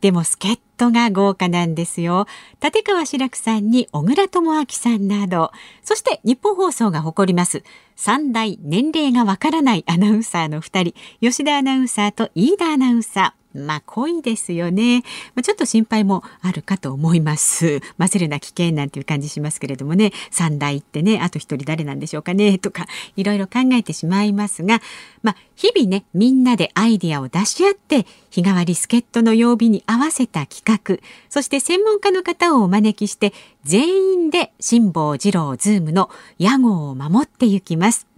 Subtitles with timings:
[0.00, 2.26] でも助っ人が豪華なんですよ。
[2.62, 5.52] 立川志らくさんに小倉智昭さんなど。
[5.84, 7.62] そして日本放送が誇ります。
[7.94, 10.94] 三大年齢がわからないアナウンサーの2人。
[11.20, 13.41] 吉田アナウンサーと飯田アナウンサー。
[13.54, 15.02] まあ濃いですよね、
[15.34, 17.80] まあ、ちょっと心配もあるかと思います。
[17.98, 20.12] 混ぜるな危険なんていう感じしますけれどもね。
[20.30, 22.58] 三代ってねあと一人誰なんでしょうかね。
[22.58, 24.80] とかいろいろ考えてしまいますが。
[25.22, 30.98] まあ日々ねみんなでアイディアを出し合って日替わり助っ人の曜日に合わせた企画。
[31.28, 33.32] そして専門家の方をお招きして
[33.64, 38.11] 全員で辛坊治郎ズームの屋号を守っていきます。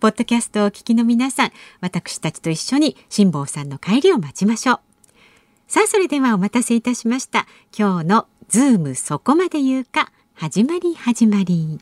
[0.00, 4.80] ポッドキャストをお聞きの皆さん、私たちと一緒に辛坊さんの帰りを待ちましょう。
[5.68, 7.46] さあ、それではお待たせいたしました。
[7.78, 11.80] 今日のズームそこまで言うか、始まり始まり。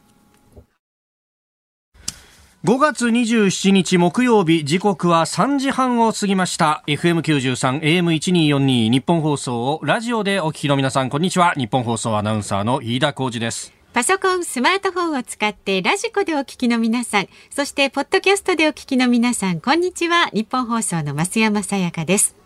[2.65, 20.29] 5月27日木曜日時刻は3時半を過ぎました FM93 AM1242 ニッポン放送をラジオでお聞きの皆さんこんにちはニッポン放送アナウンサーの飯田浩司ですパソコン、スマートフォンを使ってラジコでお聞きの皆さん、そしてポッドキャストでお聞きの皆さん、こんにちは。
[20.33, 22.37] ニッポン放送の増山さやかです。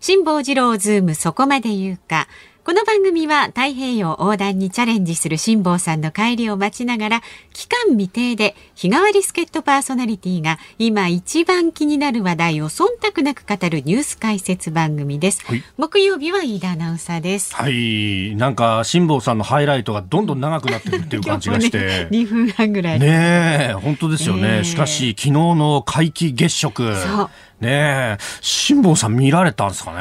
[0.00, 2.28] 辛坊治郎ズームそこまで言うか。
[2.64, 17.54] この番組は太平洋横断にチャレンジする辛坊さんの帰りを待ちながら期間未定で日替わり助っ人パーソナリティが今一番気になる話題を忖度なく語るニュース解説番組です、はい、木曜日は飯田アナウンサーです。
[17.54, 18.34] はい。
[18.36, 22.98] なんか辛坊さんのハイライトがどんどん長くなってるっていう感じがして、ね、2分半ぐらい。
[22.98, 24.60] ね本当ですよね、え。
[24.60, 26.96] ー、しかし昨日の皆既月食。
[26.96, 27.30] そう
[27.64, 29.96] ねえ、辛坊さん見られたんですかね？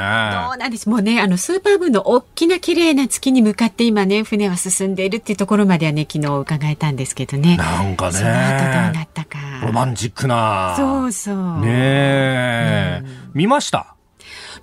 [0.49, 0.89] そうなんです。
[0.89, 7.57] もうね、あのスーパームーンの大きな綺麗な月に向かって今ね、船は進んでいるっていうところまではね、昨日伺えたんですけどね。
[7.57, 8.13] なんかね。
[8.13, 9.37] その後どうなったか。
[9.65, 10.75] ロマンチックな。
[10.77, 11.59] そうそう。
[11.61, 13.92] ねえ、うん、見ました？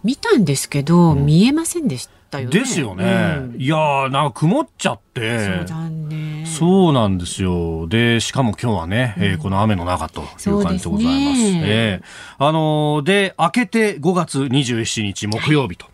[0.04, 2.58] 見たんですけど、うん、見えませんでしたよね。
[2.58, 3.36] ですよね。
[3.54, 5.38] うん、いやー、なんか曇っちゃって。
[5.38, 6.46] そう残念。
[6.46, 7.86] そうなんですよ。
[7.86, 11.42] で、しかも今日はね、うん、えー、この雨の中という感じでございます。
[11.42, 15.86] ね、えー、あのー、で、明けて5月27日木曜日と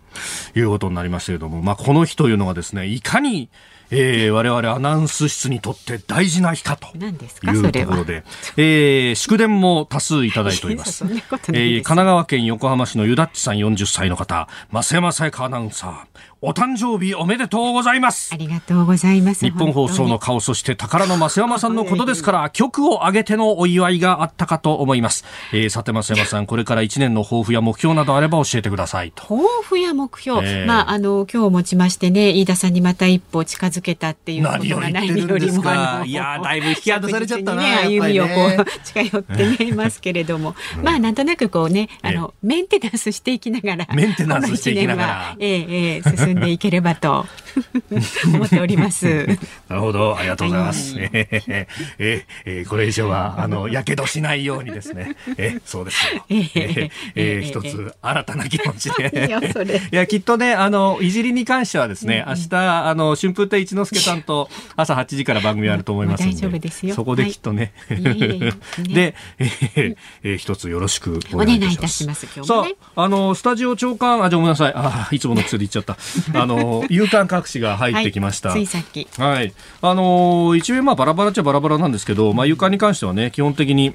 [0.55, 3.49] いうことになりますけれども、まあ、この日というのはですね、いかに
[3.91, 8.24] えー、我々アナウンス室にとって大事な日かというところで、
[8.56, 11.04] えー、祝電も多数いただいております。
[11.04, 15.97] えー、神奈川県横浜市のゆだっちさん40歳の方、増山さやかアナウンサー、
[16.42, 18.34] お誕生日おめでとうございます。
[18.34, 19.42] ありがとうございます。
[19.42, 25.24] 日本放送の顔そして宝の増山さんのことですから曲を上げてのお祝いがあったかと思います、
[25.54, 29.22] えー、さて増山さん これから1年の抱負や目標などあれば教えてくださいと。
[29.22, 45.36] 抱負や目標、えー、まああの今日をもちましてね飯田さんにまた一歩近づけたっていうことが何よりもいやだいぶ引き離されちゃったな、ね、歩みをこう、近寄ってねますけれども、 うん、まあなんとなくこうねあの、メンテナンスしていきながらメンテナンスしていきながら。
[45.38, 47.26] ええええ進んでいければと
[48.26, 49.26] 思っております。
[49.69, 50.97] なるほど、ありがとうございます。
[50.97, 55.16] はい、えー、えー、これ以上はあのやけどしないようにですね。
[55.36, 56.25] えそうですよ。
[56.28, 59.28] えー、えー、一つ新たな気持ちで。
[59.92, 67.72] いやきっとねあのいじりに関してはですね、明日あの春風亭一之輔さんと朝8時から番組あると思いますので、そこできっとね。
[67.88, 72.26] で、えー、えー、一つよろしくお願いいたします。
[72.26, 72.65] ますさ
[72.97, 75.97] ああのスタジオ長官あじゃごめんなさいあいつもの癖で言っちゃった。
[76.34, 78.50] あの夕刊各紙が入ってきました。
[78.50, 79.09] はい、ついさっき。
[79.19, 79.53] はい。
[79.82, 83.94] あのー、一面まあバラバラっちゃバラバラなんですけど、まあ夕刊に関してはね、基本的に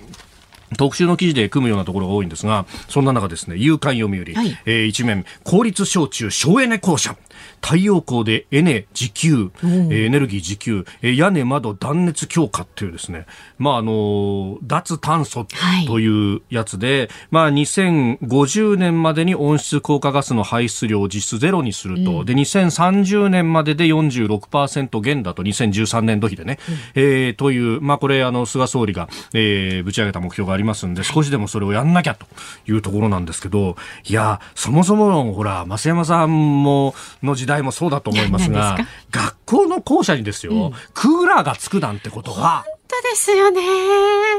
[0.77, 7.15] 特集の記事で組むようなところが多いんですが、そんな中ですね、夕刊読売、はい、えー、一面、公立小中省エネ校舎。
[7.61, 13.25] 太陽光でエネ自給、えー、エネルギー自給、えー、屋根窓断熱強化っていうですね、
[13.57, 15.45] まああの脱炭素
[15.87, 25.41] というやつで、はい、まあ2050年までに温室効果ガスの排出量を実質ゼロにすると、うん、で2030年までで46%減だと。
[25.43, 32.25] 2013年度比でね、うん、えー、というまあこれあの菅総理が、えー、ぶち上げた目標がありますんで少しでもそれをやんなきゃと
[32.67, 38.77] いうところなんですけどいやそもそものほら増山さんもの時代代もそうだと思いますが
[39.11, 43.61] 学校の校舎にですよ、うん、クーラーがつくなんてことは本当ですよね。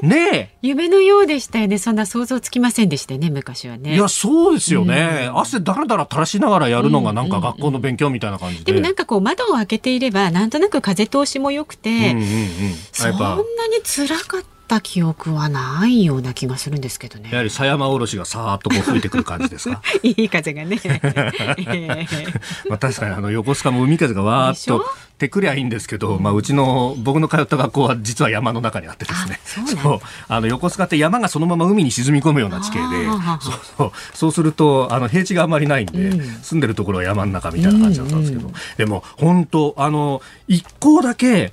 [0.02, 1.78] ね夢のようでしたよね。
[1.78, 3.94] そんな想像つきませんでしたね、昔はね。
[3.94, 5.28] いや、そうですよね。
[5.30, 8.72] うん、汗だらだら垂らしながらやるのがなんか学校の勉強みたいな感じで。
[8.72, 12.20] でもなんかこう窓を開けていれば、なんとなく風通しも良くて、うんうんうん、
[12.92, 13.42] そんなに
[13.82, 17.28] 辛かったた記憶はないような気がするんですけどね。
[17.30, 19.82] やはり狭山おろしがさーっとこう吹いてくる感じですか？
[20.02, 20.78] いい風がね。
[22.68, 24.84] まあ確かにあの横須賀も海風がわーっと
[25.18, 29.40] てくりゃいいんですけど、まあうちの僕の通った学校は実は山の中にあってですね。
[29.44, 41.52] そうあの横須賀って山がそのまま海に沈み込むような地形で、そうそうそうするとあの平地があまりないんで、うん、住んでるところは山の中みたいな感じだったんですけど、うんうん、でも本当あの一校だけ。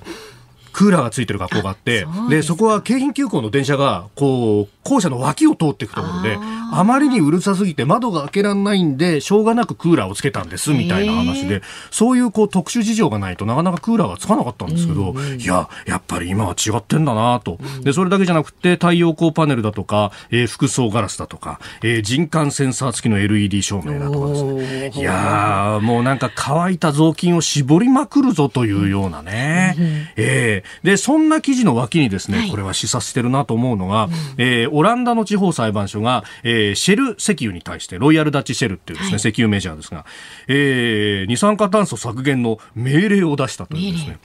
[0.72, 6.38] クーラーがついてる学校があってでそこは京浜急行の電車がこう校舎の脇を通っていくところで
[6.72, 11.62] あまりにうるさすぎて窓が開けられないんでしょうがなくクーラーをつけたんですみたいな話で。
[11.90, 17.58] そういうこう特殊事情がないとなかなかクーラーがつかなかったんですけど、いややっぱり今は違ってんだなと。
[17.82, 24.92] でそれだけじゃなくて太陽光パネルだとか、えー、複層ガラスだとか、えー、人感センサー付きの LED 照明だとかですね。
[24.94, 40.04] いやもうなんか乾いた雑巾を絞りまくるぞというようなね、えー、でそんな記事の脇にですね、これは示唆してるなと思うのが、えー、オランダの地方裁判所が、えー、シェル石油に対して、ロイヤルダッチシェルっていうですね、はい、石油メジャーですが、
[40.48, 44.18] えー、二酸化炭素削減の命令を出したというですね。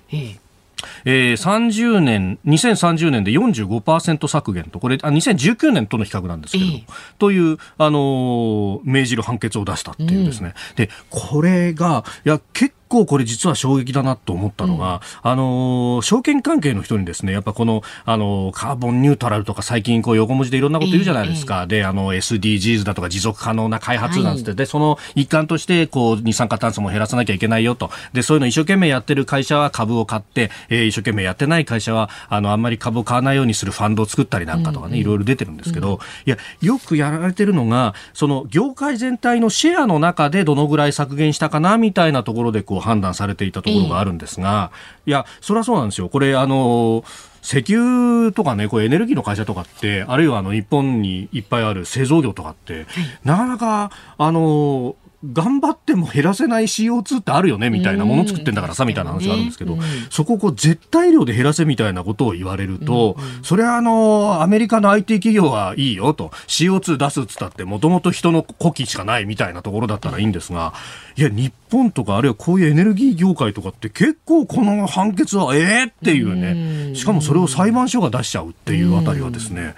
[1.05, 6.83] えー、30年、2030年で45%削減と、これ、あ2019年との比較なんですけど、えー、
[7.17, 10.53] という、あのー、命じる判決を出したっていうですね。
[10.71, 27.89] うん、で、これが、いや、結構これ実は衝撃だなと思ったのが、うん、あの証券関係の人にですねやっぱこのあのカーボンニュートラルとか最近こう横文字でいろんなこと言うじゃないですか、えー、であの SDGs だとか持続可能な開発なんつって、はい、でその一環としてこう二酸化炭素も減らさなきゃいけないよと。
[28.13, 44.71] でそういうの一生懸命やってる会社は株を買って、えー、一生懸命やってない会社はあのあんまり株を買わないようにするファンドを作ったりなんかとかね、うん、いろいろ出てるんですけど、うん、いやよくやられてるのがその業界全体のシェアの中でどのぐらい削減したかなみたいなところでこう判断されていたところがあるんですが、
[45.05, 46.09] いや、それはそうなんですよ。
[46.09, 47.03] これ、あの、
[47.41, 52.87] 石油とかね、こうエネルギーの会社とかって、あるいはあの日本にいっぱいある製造業とかって、
[53.23, 54.95] なかなか、あの、
[55.33, 59.77] 頑張っても減らせない CO2 ってあるよねみたいなもの作ってんだからさみたいな話があるんですけど、
[60.09, 66.31] そこをこう絶対量で減らせみたいなことを言われると、それはあのアメリカの IT 企業はいいよと。
[66.47, 70.73] CO2 出すっつったってもともと人の呼気しかないみたいなところだったらいいんですが
[71.15, 76.95] いや日本とかあるいはこういうエネルギー業界とかって結構この判決はええー、っていうね。
[76.95, 79.75] しかもそれを裁判所が出しちゃうっていうあたりはですね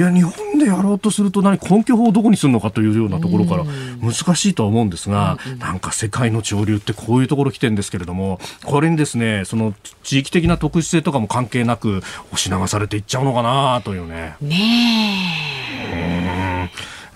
[0.00, 3.64] いや日本でやろうとすると何根拠法をどこにするのかというようなところから
[4.00, 11.98] 難しいとは思うんですが、なんか世界の潮流ってこういうところ来てるんですけれどもこれにですねその地域的な特殊性とかも関係なく
[12.32, 14.36] 押し流されていっちゃうのかなというね。
[14.40, 15.20] ね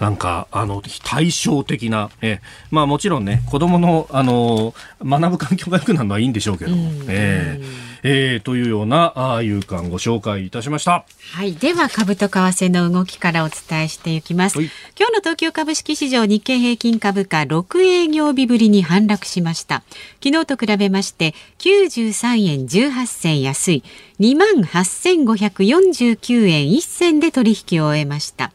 [0.01, 11.07] なんか、あの、対照的な、えまあもちろんね、子供の、あの、学ぶ環境が良くなるのはいいんでしょうけど、うん、えーえー、というようなあ夕刊ご紹介いたしました。
[11.33, 14.61] はい、では株と為替の動きからお伝えしていきます。
[14.61, 14.69] 今
[15.07, 19.83] 日の東京株式市場日経平均株価6営業日ぶりに反落しました。
[20.23, 23.83] 昨日と比べまして93円18銭安い
[24.21, 28.53] 2万8549円1銭で取引を終えました。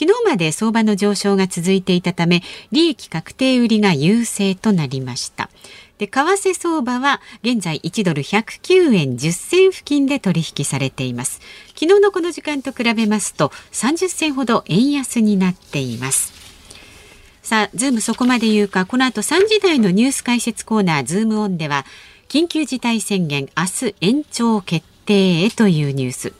[0.00, 2.42] 昨日まで相場の上昇が続いていたため
[2.72, 5.50] 利益確定売りが優勢となりました。
[5.98, 11.42] で為替相場は現在1ドル109円10銭付近で取引されています。
[11.74, 16.32] 昨日のこの時間と比べますと30銭ほど円安になっています。
[17.42, 18.86] さあズームそこまで言うか。
[18.86, 21.84] この後3時台のニュース解説コーナーズームオンでは
[22.30, 26.32] 緊急事態宣言明日延長決定へというニュース。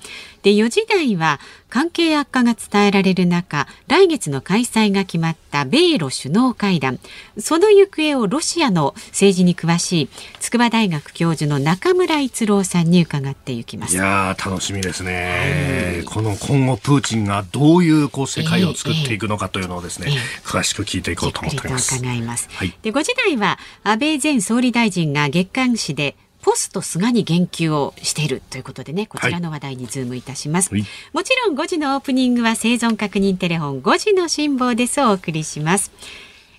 [0.43, 6.99] で4時台は関係悪化が伝えられる中来月の開催が決まった米ロ首脳会談。
[7.39, 10.09] その行方をロシアの政治に詳しい
[10.39, 13.97] 筑波大学教授の中村逸郎さんに伺っていきます。
[13.97, 20.19] いや楽しみですね、はい、この今後プーチンがどういうこう世界を作っていくのかというのをですね、えーえ。
[20.43, 21.97] ー、詳しく聞いていこうと思っています。
[21.97, 35.93] 伺います、はい、で5時台は安倍前総理大臣が月刊誌でポスト菅に言及をしているということでねこちらの話題にズームいたします、はい、もちろん5時のオープニングは生存確認テレフォン5時の辛抱ですお送りします。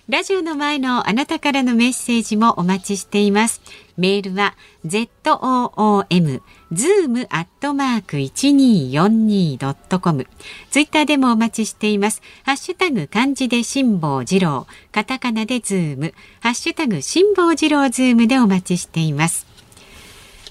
[0.08, 3.62] ラジオの前のあなたからのメッセージもお待ちしています。
[3.96, 6.40] メールは zoom
[6.72, 10.26] zoom アットマーク 1242.com
[10.70, 12.20] ツイッターでもお待ちしています。
[12.42, 19.51] ハッシュタグ漢字で辛坊治郎、カタカナでズーム、ハッシュタグ辛坊治郎ズームでお待ちしています。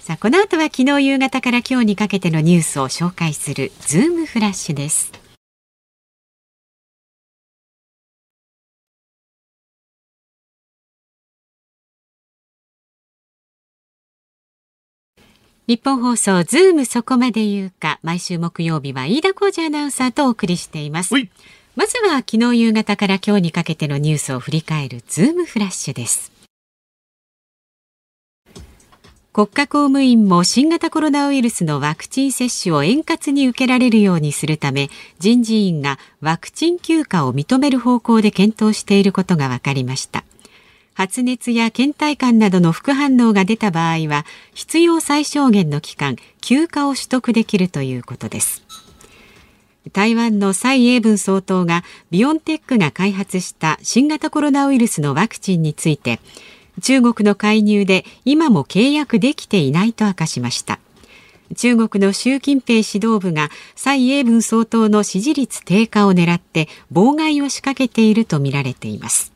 [0.01, 5.12] さあこの後は昨日夕方から今日にかけてのニュースを紹介するズームフラッシュです。
[15.67, 21.13] ニッポン放送ズームそこまで言うか毎週木曜日は飯田浩司アナウンサーとお送りしています。
[21.75, 26.40] まずは昨日夕方から今日にかけてのニュースを振り返るズームフラッシュです
[29.33, 40.25] 国家公務員も新型コロナウイルスのワクチン接種を円滑に受けられるようにするため人事院がワクチン休暇を認める方向で検討していることが分かりました。
[40.95, 48.63] 発熱や倦怠感などの副反応が出た場合は必要最小限の期間休暇を取得できるということです。
[49.93, 56.19] 台湾の蔡英文総統がビオンテックが開発した新型コロナウイルスのワクチンについて
[56.81, 60.79] 中国の介入で今も契約できていないと明かしました。
[61.55, 69.33] 中国の習近平指導部が蔡英文総統の支持率低下を狙って妨害を仕掛けているとみられています。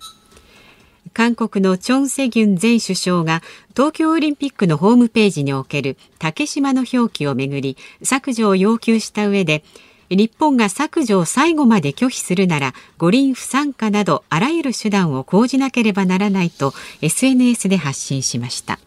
[1.14, 3.42] 韓国のチョン・セギュン前首相が
[3.74, 9.64] 東京オリンピックのホームページにおける竹島の表記をめぐり削除を要求した上で
[10.10, 18.80] 日本が削除を最後まで拒否するなら五輪不参加などあらゆる手段を講じなければならないと SNS で発信しました。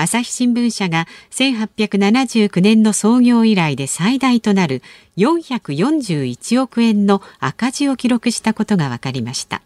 [0.00, 4.80] 朝日新聞社が1879年の創業以来で最大となる
[5.16, 9.60] 441億円の赤字を記録したことが分かりました。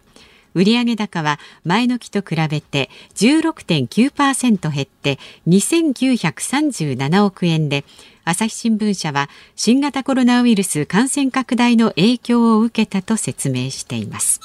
[0.54, 5.18] 売上高は前の期と比べて16.9%減って
[5.48, 7.84] 2937億円で
[8.24, 14.40] 朝日新聞社は新型コロナウイルス感染拡大の影響を受けたと説明しています。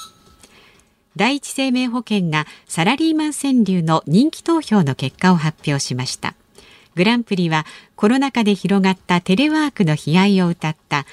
[1.14, 6.34] 第一生命保険がサラリーマン川柳の人気投票の結果を発表しました。
[6.94, 11.06] グランプリはコロナ禍で広がったテレワークの悲哀を歌った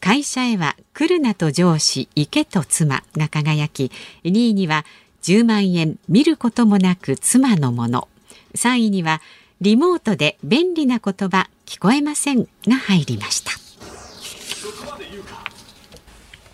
[0.00, 3.90] 会社へは来るなと上司行けと妻が輝き
[4.24, 4.84] 2位には
[5.22, 8.08] 10万円見ることもなく妻のもの。
[8.54, 9.20] 3位には
[9.60, 13.50] リモートで便利な言葉聞こえませんが入りました。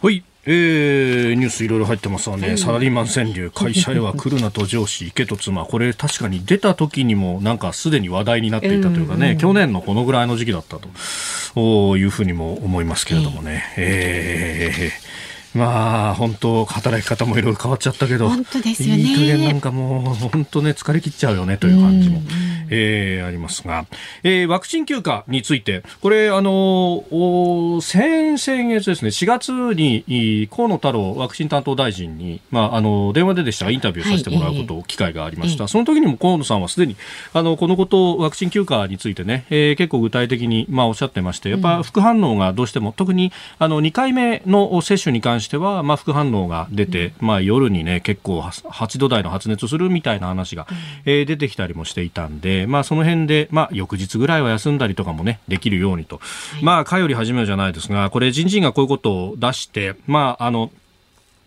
[0.03, 0.25] はい。
[0.47, 13.75] えー、ニュースいろいろ入ってますわね、サラリーマン川柳、会社へは来るなと上司、行けと妻、これ、確かに出た時にも、なんかすでに話題になっていたというかね、去年のこのぐらいの時期だったというふうにも思いますけれどもね。
[13.77, 15.20] えー、えー
[15.55, 19.03] まあ本当働き方もいろいろ変わっちゃったけど本当ですよね。
[19.03, 22.21] いい加減なんかもう本当ね疲れ切っちゃうよねという感じも、
[22.69, 23.87] えー、ありますが、
[24.23, 33.71] えー、ワクチン休暇についてこれあの先先月ですね4月に河野太郎ワクチン担当大臣にまああの電話ででした。
[33.71, 36.97] がインタビューさせてもらうこと、はい、機会がありました、その時にも河野さんはすでに
[37.33, 50.67] あのこのことワクチン休暇についてね、えー、結構具体的にまあおっしゃってましてやっぱ副反応がどうしても特にあの2回目の接種に関しては、まあ、副反応が出て、まあ、夜にね、結構8度台の発熱するみたいな話が、
[51.05, 56.21] えー、出てきたりもしていたんで、まあ、その辺で、まあ、翌日ぐらいは休んだりとかもね、できるようにと。
[56.63, 60.71] まあ、かより始めるじゃないですが、これ人事がこういうことを出して、まあ、あの、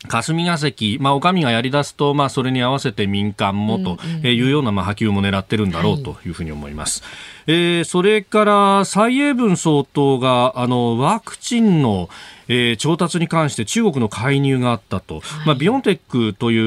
[0.08, 3.98] 霞が関、まあ、お上がやり出すと、まあ、それに合わせて民間もと
[4.28, 7.02] いうような、まあ、波及も狙ってるんだろうというふうに思います。
[7.02, 7.12] はい、
[7.48, 12.10] えー、それから、蔡英文総統が、あの、ワクチンの、
[12.48, 16.58] えー、調達に関して中国の介入があったと、はい、まあ、ビオンテックとい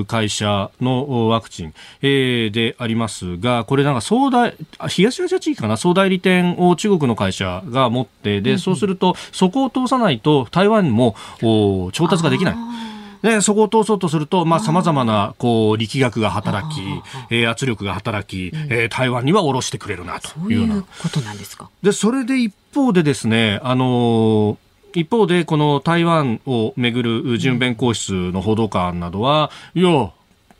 [0.00, 4.54] う会社のワクチン、えー、でありますが、これなんか総代、
[4.88, 12.56] 東アジア地域かな、総代理店を中国の会社が持って、で、そうすると、そこを通さないと台湾も調達ができない。
[13.24, 16.82] で、そこを通そうとすると、まあ、様々な、こう、力学が働き、
[17.30, 20.82] えー、圧力が働き、えー、台湾には下ろしてくれるな、というような。
[20.82, 21.70] ことなんですか。
[21.82, 24.56] で、それで一方でですね、あのー
[24.96, 30.12] 一方で、この台湾をめぐる準弁公室の報道官などは、いや、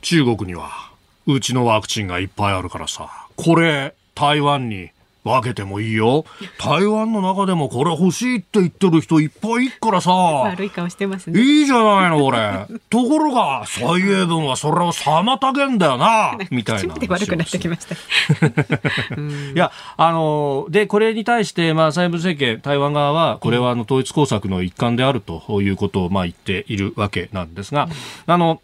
[0.02, 0.90] 中国には、
[1.28, 4.90] うちのワクチンがいっぱいあるからさ、これ、台湾に
[5.24, 6.26] 分けてもいいよ。
[6.58, 10.12] 台湾の中でもこれ欲しいって言ってる人いっぱいいっからさ。
[10.12, 11.40] 悪い顔してますね。
[11.40, 12.66] いいじゃないの、これ。
[12.90, 16.94] ところが、蔡英文はそれを妨げんだよな、みたいな。
[17.08, 17.94] 悪くなってきました。
[19.16, 27.88] いや、あの、で、これに対して、まあ、蔡英文政権、台湾側は、これはあの統一工作の一環であるということを、まあ、言っているわけなんですが、
[28.26, 28.60] あの、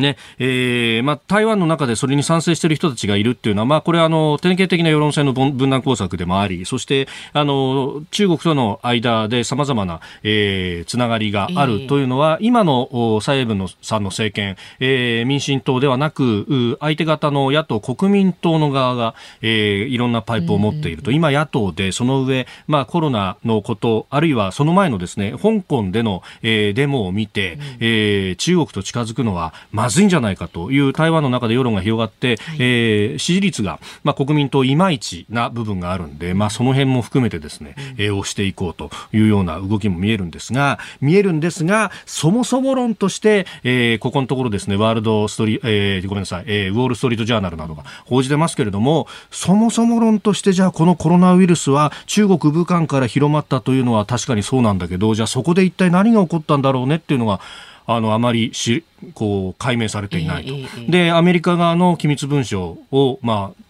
[0.00, 0.16] ね。
[0.38, 57.40] えーまあ、台湾の中でそれに賛成している人たちがいるっていうのは、まあ、これはあの典型的な世論戦の分断工作でもありそしてあの中国との間でさまざまな、えー、つながりがあるというのは、えー、今の蔡英文のさんの政権、えー、民進党ではなく相手方の野党・国民党の側が、えー、いろんなパイプを持っていると、今、野党でその上、まあ、コロナのことあるいはその前のですね香港での、えー、デモを見て、えー、中国と近づくのは、ままずいんじゃないかという台湾の中で世論が広がって、はい、えー、支持率が、まあ、国民といまいちな部分があるんで、まあ、その辺も含めてですね、うん、えー、押していこうというような動きも見えるんですが、見えるんですが、そもそも論として、えー、ここのところですね、ワールドストリ、えー、ごめんなさい、えー、ウォールストリートジャーナルなどが報じてますけれども、そもそも論として、じゃあこのコロナウイルスは中国武漢から広まったというのは確かにそうなんだけど、じゃあそこで一体何が起こったんだろうねっていうのが、
[57.86, 60.90] あの、あまりし、こう、解明されていないと。
[60.90, 63.66] で、アメリカ側の機密文書を、まあ、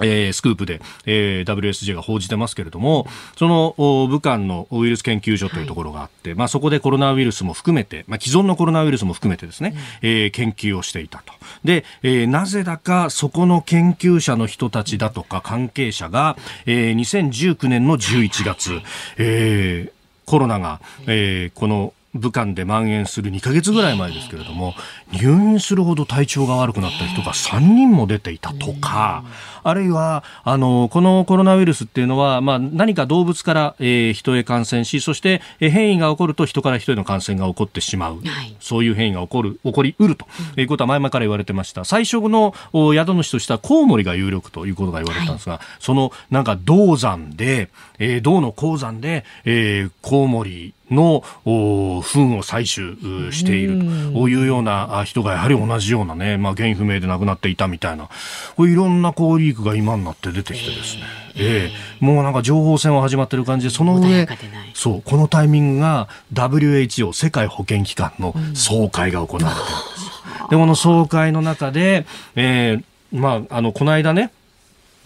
[0.00, 3.06] えー、スクープで、えー、WSJ が報じてますけれども、
[3.36, 3.74] その
[4.08, 11.34] 武漢のウイルス研究所というところがあって、はい、まあ、そこでコロナウイルスも含めて、まあ、既存のコロナウイルスも含めてですね、うん、えー、研究をしていたと。
[11.64, 18.80] で、えー、なぜだかそこの研究者の人たちだとか関係者が、えー、2019年の11月、
[19.18, 24.74] えー、コロナが、えー、この武漢で蔓延する2ヶ月ぐらい前ですけれども、
[25.12, 29.24] 入院するほど体調が悪くなった人が3人も出ていたとか、
[29.64, 38.16] あるいは、あの、このコロナウイルスっていうのは、まあ、何か動物から、えー、人へ感染し、そして、えー、変異が起こると人から人への感染が起こってしまう。
[38.16, 40.26] はい、そういう変異が起こる、起こりうると
[40.56, 41.84] いうことは前々から言われてました。
[41.84, 53.78] 最初の宿主としてはコウモリが有力ということが言われたんですが、はい、そのなんか銅山で、えー、銅の鉱山で、えー、コウモリの糞を採取している
[54.12, 54.32] と。
[54.32, 58.08] いうような人がやはり同じようなね、まあ、原因不明で亡くなっていたみたいな、
[58.56, 61.02] こういろんなこうリークが今になって出てきてですね、
[61.36, 64.26] えー、もうなんか情報戦は始まってる感じで、その上、
[64.74, 70.12] そう、このタイミングが WHO 世界保健機関の総会が行われてるんです。
[70.42, 72.06] うん、で、この総会の中で、
[72.36, 74.30] えー、まあ、あの、この間ね、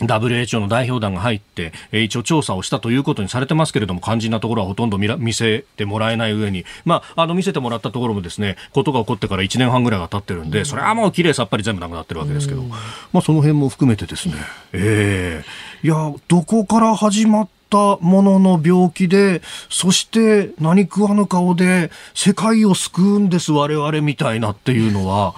[0.01, 12.77] WHO の代表団が入って、えー、一応調査をしたということにされてますけれども、肝心なところはほとんど見見せてもらえない上に、まあ、あの、見せてもらったところもですね、ことが起こってから1年半ぐらいが経ってるんで、それはもう綺麗さっぱり全部なくなってるわけですけど、ま
[13.15, 14.35] あ、その辺も含めてですね、
[14.73, 15.43] え
[15.83, 25.35] えー、いや、どこから始まったものの病気で、そして何食わぬ顔で世界を救うんです、我々みたいなっていうのは、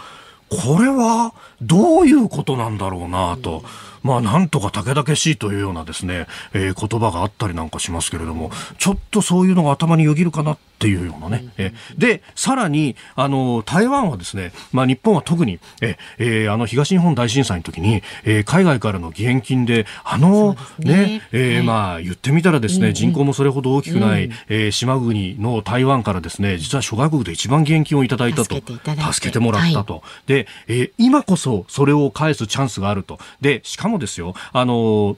[0.50, 3.62] これはどういうことなんだろうなと。
[4.02, 11.48] まあ、なんとか武々しいというようなですね、えー、言葉があったりなんかしますけれども、ちょっとそういうのが頭によぎるかなっていうようなね。
[11.58, 28.54] えで、さらに、あの、台湾はですね、まあ、日本は特に、え、えー、あの、東日本大震災の時に、えー、海外からの義援金で、あの、ね、ねえー、まあ、言ってみたらですね、人口もそれほど大きくない、えー、島国の台湾からですね、実は諸外国で一番義援金をいただいたと。
[28.54, 29.94] 助けてもらったと。
[29.94, 33.18] はい、で、えー、今こそそう、それを返すチャンスがあると。
[33.40, 35.16] で、しかもですよ、あの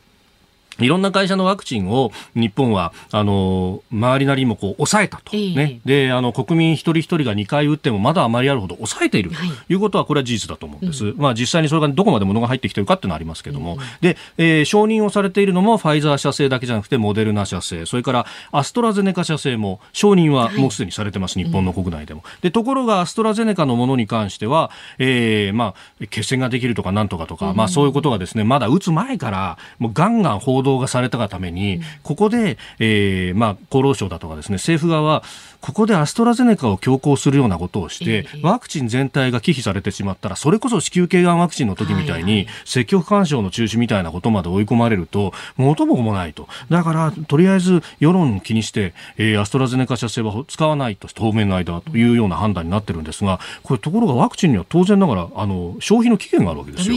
[0.81, 5.37] いろんな会社のワクチンを日本は、あの、周りなりにもこう抑えたと。
[5.37, 5.81] ね。
[5.85, 9.37] で、あの、国民一人一人が2回打ってもまだあまりあるほど抑えていると
[9.73, 11.07] いうことは、これは事実だと思うんです。
[11.07, 13.75] うん、まあ実際にそれがどこまで物が入ってきてるかっていうのはありますけども。
[13.75, 22.23] うん、で、えー、承認をされているのもファイザー社製だけじゃなくて、モデルナ社製、それからアストラゼネカ社製も承認はもうすでにされてます、はい、日本の国内でも。
[22.41, 35.23] で、ところがアストラゼネカのものに関しては、えー、まあ、血栓ができるとかなんとかとか、まあそういうことがですね、まだ打つ前から、もうガンガン報道動がされたがために、ここで、えー、まあ、厚労省だとかですね、政府側は、
[35.61, 46.49] ここでアストラゼネカを強行するようなことをして、ワクチン全体が忌避されてしまったら、それこそ子宮頸がんワクチンの時みたいに、積極干渉の中止みたいなことまで追い込まれると、元も子もないと。
[46.71, 56.95] だから、とりあえず世論を気にして、えー、アストラゼネカ社製は使わないと、当面の間というような判断になってるんですが、これところがワクチンには当然ながら、あの、消費の期限があるわけですよ。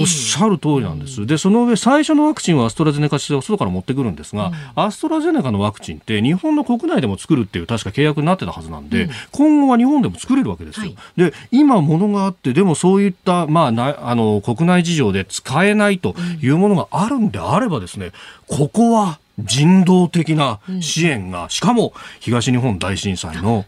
[0.00, 1.26] おっしゃる通りなんです。
[1.26, 10.86] で、その上、最初のワクチンはアストラゼネカ社製を外から持ってくるんですが、うん、アストラゼネカのワクチンって日本の国内でも作るっていう確か契約になってたはずなんで、うん、今後は日本でも作れるわけですよ。
[10.86, 18.12] はい、で今ものがあってでもそういった、まあ、なあの国内事情で使えないというものがあるんであればですね
[18.48, 23.64] ここは人道的な支援が、うん、しかも東日本大震災の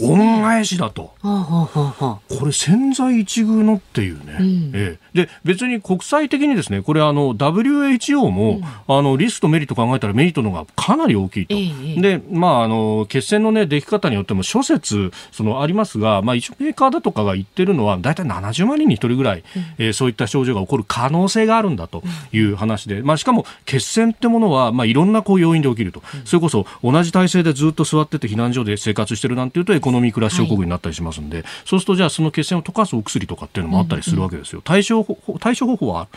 [0.00, 34.62] 恩返しだと、ね、これ千載一遇のっていうね、うん、ええ、で別に国際的にですねこれあの WHO も、うん、あのリスクとメリット考えたらメリットの方がかなり大きいと、えでまああの血栓のねでき方によっても諸説そのありますが、まあ、一応メーカーだとかが言ってるのは大体70万人に1人ぐらい、うん、えー、そういった症状が起こる可能性があるんだという話で、まあ、しかも血栓ってものは、まあ、いろんなこう要因で起きると、それこそ同じ体制でずっと座ってて避難所で生活してるなんていうとエコノミークラス症候群になったりしますんで、はい、そうするとじゃあその血栓を溶かすお薬とかっていうのもあったりするわけですよ。
[34.64, 35.04] 対処
[35.38, 36.08] 対処方法は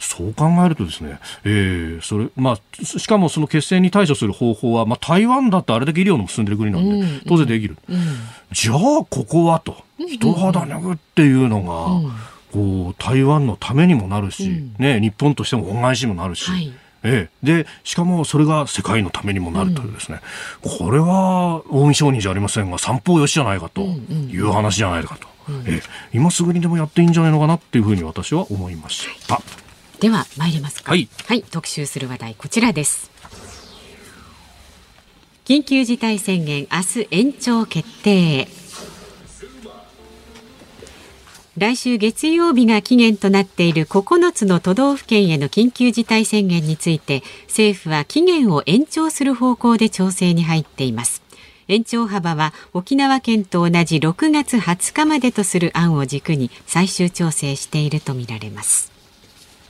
[0.00, 7.76] そう考えるとですね、えー、それまあしかもその血栓に対処する方法はまあ台湾だってあれだけ医療の進んでる国なんで当然できる。
[8.52, 9.84] じゃあここはと。
[9.98, 12.10] 人肌脱ぐっていうのが、
[12.52, 16.50] こう台湾のためにもなるし、ね、日本としても恩返しにもなるし。
[16.50, 16.72] はい
[17.04, 20.20] ええ、でしかもそれが世界のためにもなるというですね、
[20.64, 25.82] うん、これは近江商人じゃありませんが三方よしじゃないかという話じゃないかと、うんうん、ええ、
[26.14, 29.40] 今すぐにでもやっていいんじゃないのかなっていうふうに私は思いました。
[30.00, 33.10] では参りますか、はい、はい、特集する話題こちらです。
[35.44, 38.48] 緊急事態宣言明日延長決定
[41.56, 51.22] 来週月曜日が期限となっている9つの都道府県への緊急事態宣言について政府は期限を延長する方向で調整に入っています。
[51.68, 58.90] 延長幅は沖縄県と同じ6月20日までとする案を軸に最終調整しているとみられます。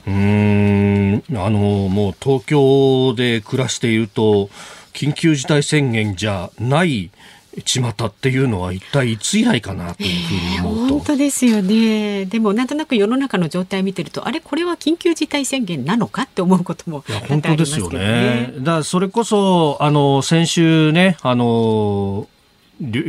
[0.07, 1.23] うん。
[1.35, 4.49] あのもう東京で暮らしていると
[4.95, 7.11] 緊急事態宣言じゃない
[7.65, 12.25] 巷っていうのは一体いつ以来かなというふうに思うと、えー、本当ですよね。
[12.25, 18.53] でもなんとなく世の中の状態を見てるとあれこれは緊急事態宣言なのかって思うことも、ね、本当ですよね。
[18.59, 22.27] だからそれこそあの先週ねあの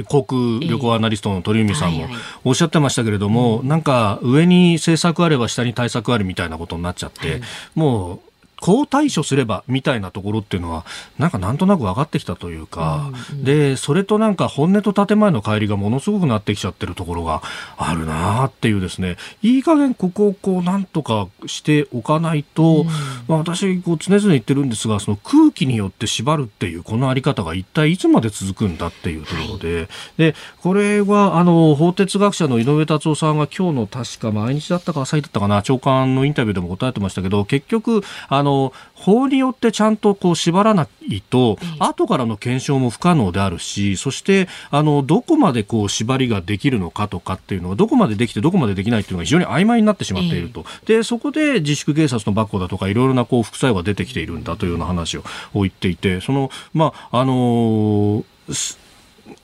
[0.07, 2.07] 航空旅行アナリストの鳥海さんも
[2.43, 7.41] おっしゃってましたけれども、なんか上に政策あれば下に対策あるみたいなことになっちゃって、
[7.73, 8.19] もう
[8.65, 10.85] こう対処すればみたいなところっていうのは
[11.19, 17.43] なんかなんとなく分かってきたというか、うんうん、でそれとなんか本音と建前の乖離がものすごくなってきちゃってるところが
[17.77, 19.17] あるなっていうですね。
[19.43, 22.87] いい加減ここをこうなんとかしておかないと、うん、
[23.27, 29.75] まあ、私こう常々言ってるんですがその空気によって縛るっていうこのあり方が一体いつまで続くんだっていうところで。
[29.75, 38.54] はい、でこれはあの法哲学者の井上達夫さんが今日の確か毎日だったか朝日だったかな長官のインタビューでも答えてましたけど結局あの
[38.93, 55.23] 法によってちゃんとこう縛らないと、後からの検証も不可能であるし、そしてあのどこまでこう縛りができるのかとかっていうのがどこまでできてどこまでできないっていうのが非常に曖昧になってしまっていると、でそこで自粛警察のバッグだとかいろいろなこう副作用が出てきているんだというような話を
[55.55, 58.85] 言っていて、そのまああのー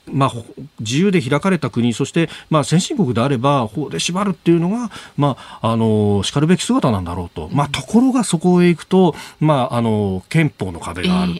[0.07, 0.33] まあ、
[0.79, 11.33] 自由で開かれた国そして、まあ、先進国であれば法で縛るっていうのが、まあ、あのしかるべき姿なんだろうと、まあ、ところがそこへ行くと、まあ、あの憲法の壁がある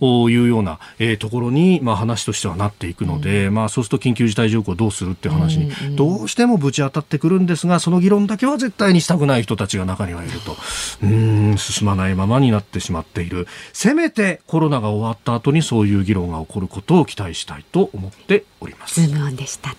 [0.00, 10.56] というような、えー、ところに、まあ、話としてはなっていくので、まあ、そうすると緊急事態条項をどうするっていう話にどうしてもぶち当たってくるんですがその議論だけは絶対にしたくない人たちが中にはいると。
[11.02, 13.46] うん進まないままになってしまっている。
[13.72, 19.00] せめてコロナが終わった後にそういう議論が起こることを期待したいと思っております。
[19.00, 19.74] ズームオンでした。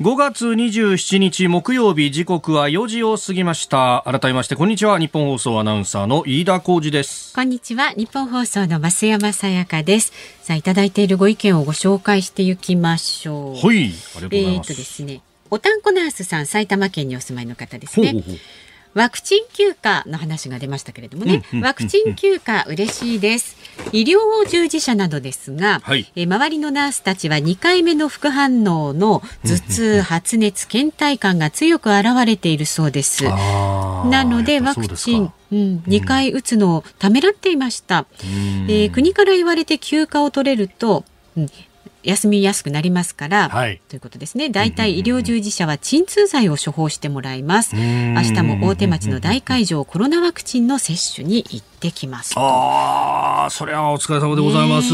[0.00, 4.02] 5月27日木曜日時刻は4時を過ぎました。
[4.06, 4.98] 改めましてこんにちは。
[4.98, 7.34] 日本放送アナウンサーの飯田浩二です。
[7.34, 7.90] こんにちは。
[7.90, 10.14] 日本放送の増山さやかです。
[10.40, 13.54] さあいただいているご意見をご紹介していきましょう。
[13.56, 18.22] はいありがとうございます、えー、とですねおたんこナースさん埼玉県にお住まいの方ですね。
[18.92, 23.56] ワクチン休暇の話が出ましたけれどもね、ワクチン休暇嬉しいです。
[23.92, 33.24] 医療従事者などですが、はい、え周りのナースたちは2回目の副反応の頭痛、発熱、倦怠感が強く現れているそうです。
[33.24, 38.06] なのでワクチンうん、2回打つのをためらっていました、
[38.68, 41.04] えー、国から言われて休暇を取れると、
[41.36, 41.46] うん、
[42.02, 44.50] 休みやすくなりますから、はい、ということですね。
[44.50, 47.76] 大体医療従事者は鎮痛剤を処方してもらいます。
[47.76, 54.92] 明日も大手町の大会場コロナワクチンの接種に行ってきますああ、それはお疲れ様でございます。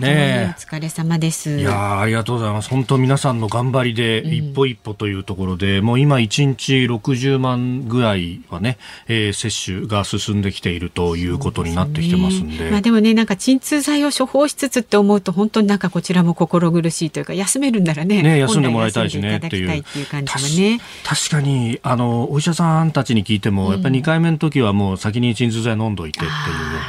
[0.00, 1.58] ねお疲れ様です。
[1.58, 2.68] いやありがとうございます。
[2.68, 12.58] 本当皆さんの頑張りで一歩一歩というところで、うん、もう今1日60万ぐらいはね、えー、接種が進んできているということになってきてますんで。
[12.58, 20.80] でね、まあでもね、なんか鎮痛剤を処方しつつって思うと本当になんかこちらもも心苦しいというか休めるんならねね休んでもらいたいしねっていう感じもね。
[21.04, 21.78] 確かに。
[21.82, 26.34] あのお医者さんたちに聞いても、うん、やっぱり2回目の時はもう先に鎮痛剤飲んどいてっていうよ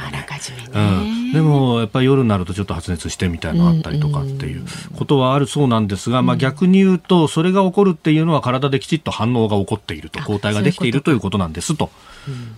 [0.00, 0.26] うなね、
[0.72, 4.64] うん、でもやっぱり夜になるとちょっと発熱してみたいなのあったりとかっていう
[4.96, 11.90] ことはあるそうなんですが、まあ、逆に言うとそれが起こるっていうのは体できちっと反応が起こっていると抗体ができているということなんですと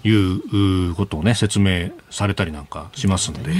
[0.04, 3.52] いうことをね説明されたりなんかしますので。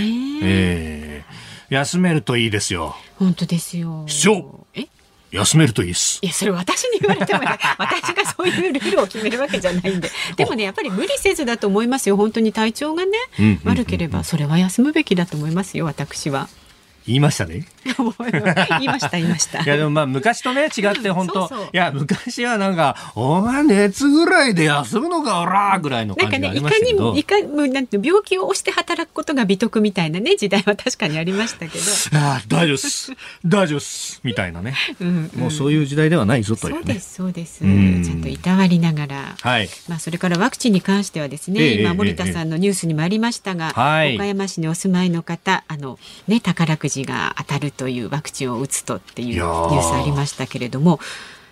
[0.43, 2.95] えー休めるといいですよ。
[3.19, 4.05] 本当ですよ。
[4.07, 4.67] 市長。
[4.75, 4.89] え？
[5.31, 6.19] 休めるといいです。
[6.21, 10.11] いや、それ私に言われても、ね、私がそういうルールを決めるわけじゃないんで。
[10.37, 12.19] でもね、やっぱり無理せずだと思いますよ。
[12.19, 13.17] 本当に体調がね、
[13.65, 16.51] 悪ければ、それは休むべきだと思いますよ、私は。
[17.07, 17.67] 言いましたね。
[17.85, 19.61] 言いました言いました。
[19.65, 27.13] いやでもまあ昔とね違って本当そうそういや昔はなんかお前熱ぐらいで休むのかおらぐらいのなんかね、感じがありいかにましたけど。
[27.13, 31.85] も、いかもうなんて病気を押して働くことが美徳みたいなね、時代は確かにありましたけど。
[32.19, 33.13] ああ大丈夫っす
[33.45, 37.65] 大丈夫っすみたいなね、うんうんもうそういう時代ではないぞというねそうです、そうです。
[37.65, 39.37] うんちゃんといたわりながら。
[39.41, 51.01] はいまあ、それからワクチンに関してはですね、ええ今森田さんのニュースにもありましたが、はい岡山市にお住まいの方あの、ね、宝くじが当たるというワクチンを打つとっていうニューースありましたけれども。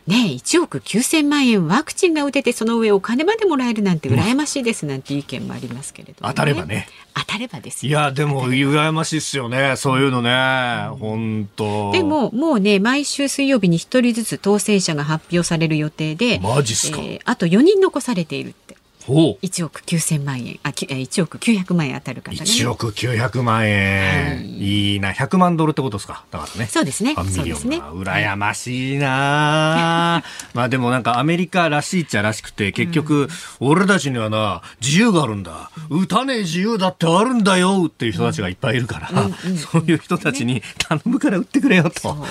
[0.07, 6.89] ね、1億9000万円ワクチンが打ててその上お金までもらえるなんて羨ましいですなんて意見もありますけれども、当たればね。
[7.15, 7.91] 当たればですよ。
[7.91, 9.77] いやでも羨ましいっすよね。
[9.77, 10.89] そういうのね。
[10.99, 20.59] 本当でももうね毎週水曜日に1人ずつ当選者が発表される予定で、マジっすか、えーあと4人残されているって1億9000万円。
[20.63, 22.51] あきえー1億900万円当たる方がね。
[22.51, 24.93] 1億900万円、はい。
[24.93, 25.13] い、いな。
[25.13, 26.25] 100万ドルってことですか？
[26.31, 26.67] だからね。
[26.67, 27.15] そうですね。
[27.15, 27.79] そうですね。
[27.79, 30.23] 羨ましいな。
[30.55, 35.71] まあでもなんかアメリカらしいっちゃらしくて結局、俺たちにはな自由があるんだ。
[35.89, 39.11] 打たねえ自由だってあるんだよっていう人たちがいっぱいいるから、
[39.57, 42.27] そういう人たちに頼むから打ってくれよと、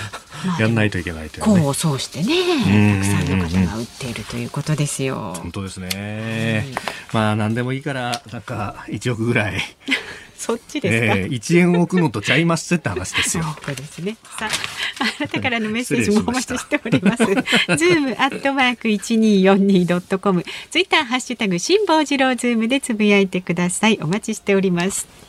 [0.60, 5.34] やんないといけないというね功を奏してねんたくさんの方が打っているということですよ。
[5.38, 6.65] 本当ですね、
[7.13, 9.62] まあ何でもいいからなんか1億ぐらい、
[10.39, 14.15] そっちですか、えー、1円置くのとちゃいますって話ですよ そうですね。
[14.38, 17.25] さあ、あなたからのメッセージもお待ちしております。
[17.28, 23.99] ズームアットマーク一二四二ドットコム、ツイッターハッシュタグ辛坊治郎ズームでつぶやいてください。
[24.02, 25.29] お待ちしております。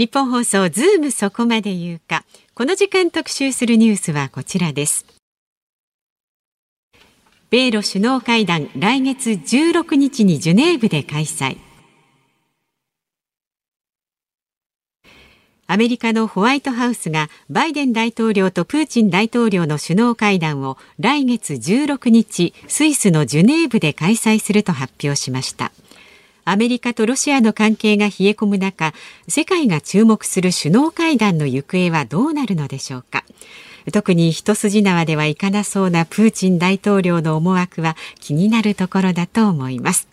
[0.00, 2.24] ニッポン放送ズームそこまで言うか。
[2.54, 5.04] この時間特集するニュースはこちらです。
[7.50, 11.58] 米ロ首脳会談来月16日にジュネーブで開催
[15.66, 25.72] アメリカのホワイトハウスがバイデン大統領とプーチン大統領の首脳会談を来月16日スイスのジュネーブで開催すると発表しました
[26.50, 28.92] アメリカとロシアの関係が冷え込む中
[29.28, 33.24] 世界が注目する首脳会談の行方はどうなるのでしょうか。
[33.92, 40.08] 特に一筋縄ではいかなそうなプーチン大統領の思惑は気になるところだと思います。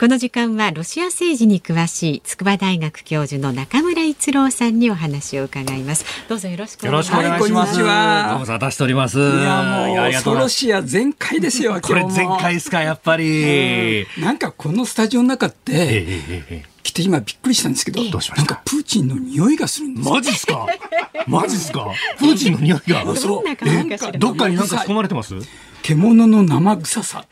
[0.00, 7.82] この時間はロシア政治に詳しい筑波大学教授の中村逸郎さんにお話を伺いますどうぞよろしくお願いしますよろしくお願いします。
[7.82, 9.18] はいこんにちはご無沙汰しております。
[9.18, 10.22] いいやもうがとうございます。
[10.24, 11.78] ソロシア全開ですよ。
[11.82, 14.06] これ全開ですか、やっぱり。
[14.18, 18.36] なんかこのスタジオの中って来て今びっくりしたんですけど、どうしました？
[18.38, 20.14] なんかプーチンの匂いがするんですよ。
[20.14, 20.66] マジっすか？
[21.26, 21.86] マジっすか？
[22.18, 23.04] プーチンの匂いが。
[23.04, 25.34] どっかになんか仕込まれてます？
[25.82, 27.24] 獣の生臭さ。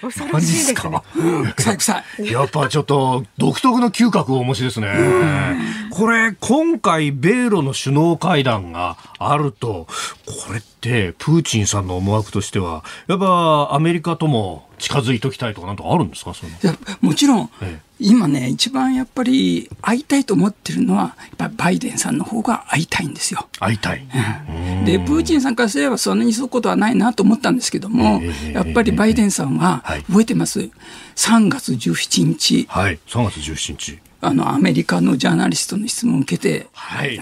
[0.00, 2.26] 恐ろしいですねうん臭い臭い。
[2.32, 4.88] やっぱちょっと独特の嗅覚をお持ちですね。
[5.90, 9.86] これ、今回、米ロの首脳会談があると、
[10.26, 16.34] これって、プーチンさんの思惑としては、やっぱアメリカとも近づいておきたいとかなんとかあるんですか？
[16.34, 23.46] そのいやもちろん、ええ今ね、一番やっぱり会いたいと思ってるのは、やっぱバイデンさんの方が会いたいんですよ。
[23.60, 24.04] 会いたい。
[24.84, 30.70] で、プーチンさんからすればそんなにそういうことはないなと思ったんですけども、ええやっぱりバイデンさんははい、覚えてます、
[31.16, 32.98] 3月17日、はい。
[33.06, 33.98] 3月17日。
[34.20, 37.20] あの、アメリカのジャーナリストの質問を受けて、はい。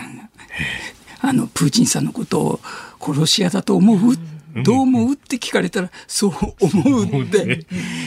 [1.21, 2.61] あの、プーチンさんのことを
[3.01, 4.17] 殺し屋だと思う？
[4.63, 5.13] どう思う？
[5.15, 7.67] って聞かれたら、そう思うって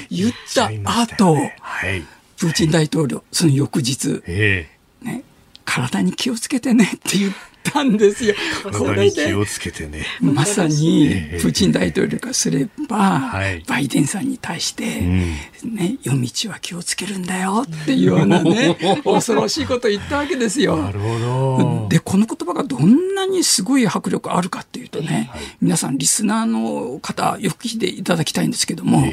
[0.10, 0.70] 言った
[1.02, 2.04] 後、はい。
[2.38, 4.70] プーチン大統領、その翌日、え。
[5.02, 5.24] ね、
[5.66, 7.34] 体に気をつけてねって言っ
[7.72, 8.36] たんですよ。
[8.68, 10.06] えこれ気をつけてね。
[10.22, 11.10] まさに
[11.42, 15.20] プーチン大統領からすれば、はいバイデンさんに対して、ん
[15.64, 20.78] ね、夜道は気をつけるんだよっていうようなね、恐ろしいことを言ったわけですよ。
[20.78, 21.88] なるほど。
[21.90, 29.12] で、この言葉がどんなにすごい迫力あるかっていうとね、皆さんリスナーの方、よく聞いていただきたいんですけども、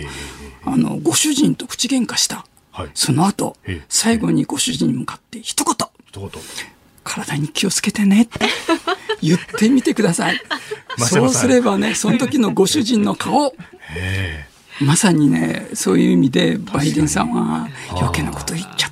[0.65, 2.47] あの、ご主人と口喧嘩した。
[2.73, 2.91] はい。
[2.95, 5.75] その後ええ、最後にご主人に向かって一言、
[6.07, 6.31] 一言。
[7.05, 8.41] 体に気をつけてねって
[9.23, 10.41] 言ってみてください。
[10.99, 13.55] そうすればね、その時のご主人の顔、
[13.97, 14.47] え。
[14.81, 18.92] まさにね、そういう意味でバイデンさんは余計なこと言っちゃっ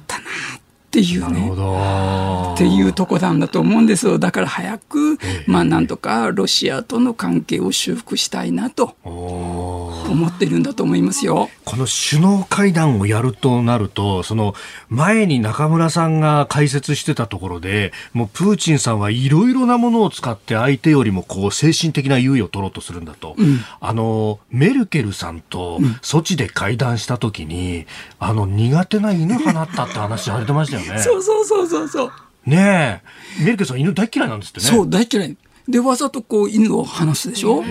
[0.90, 1.52] っていうね。
[1.54, 2.52] ど。
[2.54, 4.18] っていうとこなんだと思うんですよ。
[4.18, 8.96] だから早く、まあなんとかロシアとの関係を修復したいなと。
[9.04, 11.48] 思ってるんだと思いますよ。
[11.64, 14.54] この首脳会談をやるとなると、その
[14.88, 23.36] 前に中村さんが解説してたところで、もうプーチンさんはいろいろなものを使って相手よりもこう精神的な優位を取ろうとするんだと。
[23.38, 27.86] うん、あの、メルケルさんとソチで会談した時に、
[28.18, 30.98] あの苦手な犬放ったって話されてましたよね。
[30.98, 32.12] そうそうそうそうそう。
[32.46, 33.02] ね
[33.38, 33.42] え。
[33.44, 34.66] メルケルさん犬大嫌いなんですってね。
[34.66, 35.36] そう、大嫌い。
[35.68, 37.62] で、わざとこう犬を離すでしょ？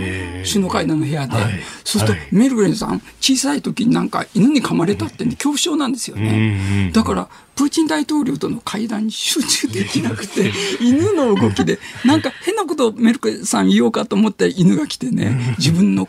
[0.45, 1.33] 首脳会談の部屋で。
[1.33, 6.91] はい、そうすると、はい、メルケルさん、小さい時になんか犬に噛まれたってんで恐怖症なんですよね。
[6.93, 16.07] だから、プーチン大統領との会談に集中できなくて、犬の動きで、なんか変なことをメルケルさん言おうかと思って犬が来てね、自分の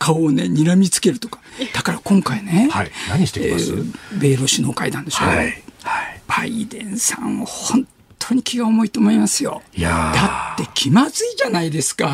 [0.00, 1.38] 顔をね、睨みつけるとか。
[1.74, 5.26] だから今回ね、はい、何してきます、えー、米ロ首脳会談でしょ？
[5.26, 5.62] はい、
[6.26, 7.86] バイデンさん、本
[8.18, 9.62] 当に気が重いと思いますよ。
[9.74, 12.08] いやだって気まずいじゃないですか。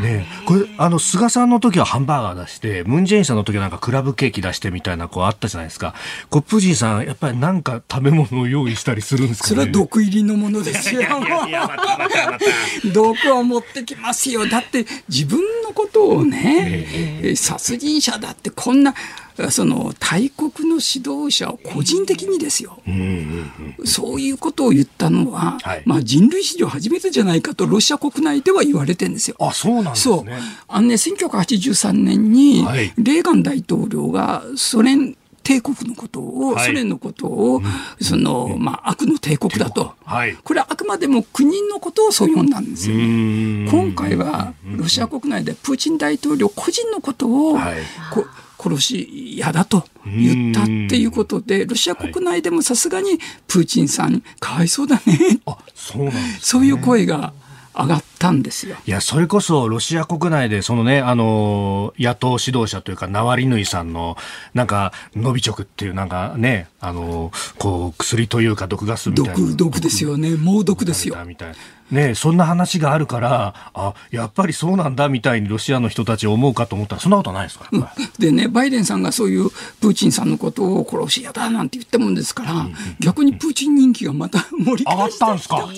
[0.00, 5.94] ねこれ、あの、菅さんの時はハンバーガー出して、ムンジェインさんの時はなんかクラブケーキ出してみたいな、こうあったじゃないですか。
[6.30, 11.02] こう、プーチンさん、やっぱりなんか食べ物を用意したりするんですか、ね、それは毒入りのものですよ。
[12.92, 14.46] 毒を持ってきますよ。
[14.46, 18.94] だって自分のことをね、殺人者だってこんな、
[19.50, 22.82] その大国の指導者を個人的にですよ、
[23.84, 29.36] そういうことを言ったのは、はい、まあ、人類史上初めてじゃないかとロシア国内では言われてるんですよ。
[29.38, 30.16] あそうなんですね。
[30.16, 30.26] そう。
[30.68, 32.64] あのね1983年に、
[32.98, 37.62] レーガン大統領がソ連帝国のことを、はい、ソ連のことを、
[38.00, 43.68] その、まあ、悪の帝国だと、はい、これはあくまでも国のことをそう呼んだんですよね。
[43.70, 47.78] 今回は、ロシア国内でプーチン大統領個人のことを、はい、
[48.12, 48.26] こ
[48.60, 55.40] 殺し屋だと言ったっていうことで、ロシア国内でもさすがにプーチンさん、かわいそうだね。
[55.46, 57.32] あそうそういう声が
[57.74, 58.76] 上がったんですよ。
[58.86, 64.16] いや、それこそロシア国内で、そのね、あの、野党指導者というか、ナワリヌイさんの、
[64.54, 69.34] なんか、ノビチョクっていう、なんかね、あの、こう、薬というか、毒ガスみたいな。
[69.34, 70.36] 毒、毒ですよね。
[70.36, 71.16] 猛毒ですよ。
[71.26, 71.54] みたいな。
[71.90, 77.84] ね、そんな話があるから、あやっぱりそうなんだみたいにロシアの人たち思うかと思ったら、そんなことないですか、うん、
[78.16, 85.68] でね、バイデンさんがそういうプーチンさんのことを殺し屋だなんて言ったもんですから、うん逆にプーチン人気がまた盛り返したんですか、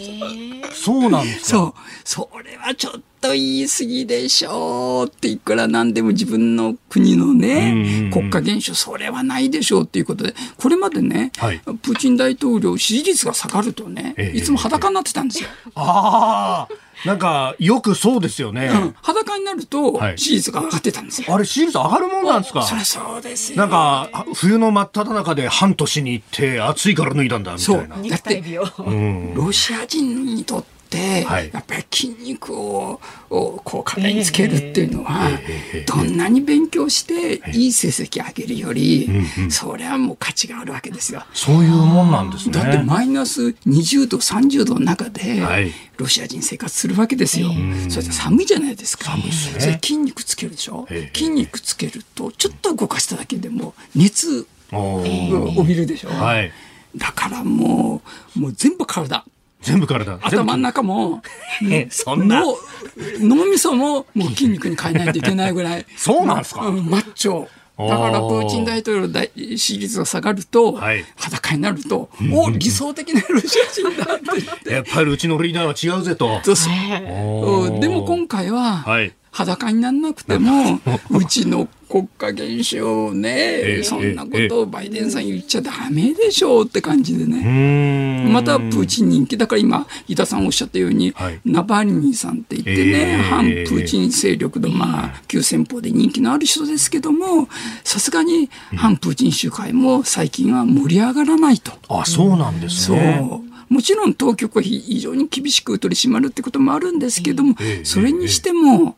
[0.74, 1.48] そうなんですか？
[1.48, 1.74] そう、
[2.05, 3.01] それはちょっと。
[3.23, 15.49] と言い過ぎでしょうっていくらなんでも自分の国のね、国家元首、それはないでしょうっていうことで、これまでね、はい、プーチン大統領、支持率が下がるとね、いつも裸になってたんですよ。
[15.77, 16.75] ああ。
[17.07, 18.71] なんか、よくそうですよね。
[18.73, 21.33] うん、裸になると、支持率が上がってたんですよ。
[21.33, 22.62] あれ、支持率上がるもんなんですか？
[22.62, 23.59] そりゃそうですよ。
[23.59, 27.97] なんか、冬の真っ只中で半年に行って、暑いから脱いだんだ、みたいな。
[27.97, 28.42] だって、
[28.79, 33.00] うん、ロシア人にとって、、はい、やっぱり筋肉を
[33.31, 35.31] をこう体につけるっていうのは、
[35.87, 39.09] どんなに勉強していい成績上げるより、
[39.48, 41.24] それはもう価値があるわけですよ。
[41.33, 42.52] そういうもんなんですね。
[42.52, 47.48] だってマイナス20度30度の中で、ロシア人生活するわけですよ。
[47.88, 49.07] それで寒いじゃないですか。
[49.07, 49.61] 寒いですね。
[49.61, 50.87] それ筋肉つけるでしょ？
[51.14, 55.02] 筋肉つけるとちょっと動かしただけでも熱を
[55.57, 56.11] 帯びるでしょ？
[56.11, 56.52] はい、
[56.96, 58.02] だからも
[58.37, 59.24] うもう全部体。
[59.62, 60.18] 全部体。
[60.20, 61.22] 頭の中も、
[61.90, 62.42] そんな。
[63.20, 65.87] 脳みそももう筋肉に変えないといけないぐらい。
[65.96, 67.46] そうなんですか、うん、マッチョ。
[67.79, 74.70] だからプーチン大統領大支持率が下がると、はい、裸になると、お理想的なロシア人だって言って。
[74.72, 76.40] やっぱりうちのリーダーは違うぜと。
[77.81, 79.14] でも今回は、はい。
[79.33, 80.79] 裸にならなくても、
[81.11, 88.26] うちの国家元首をね、そんなことをバイデンさん言っちゃだめでしょうって感じでね。
[88.33, 97.46] またプーチン人気、だから今、井田さんおっしゃったように、はい、ナバリニーさんって言ってね、反プーチン勢力の、まあ、急先鋒で人気のある人ですけども、
[97.85, 101.72] さすがに反プーチン集会も最近は盛り上がらないと。
[101.90, 103.16] あ、そうなんですね。
[103.18, 108.96] そうもちろん当局は非常に厳しく取り締まるってこともあるんですけども、それにしても、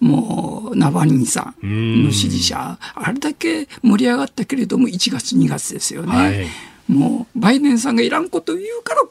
[0.00, 6.46] もうナバリンさんの支持者、あれだけ盛り上がったけれども、1月、2月ですよね。
[6.88, 9.02] もうバイデンさんがいらんこと言うから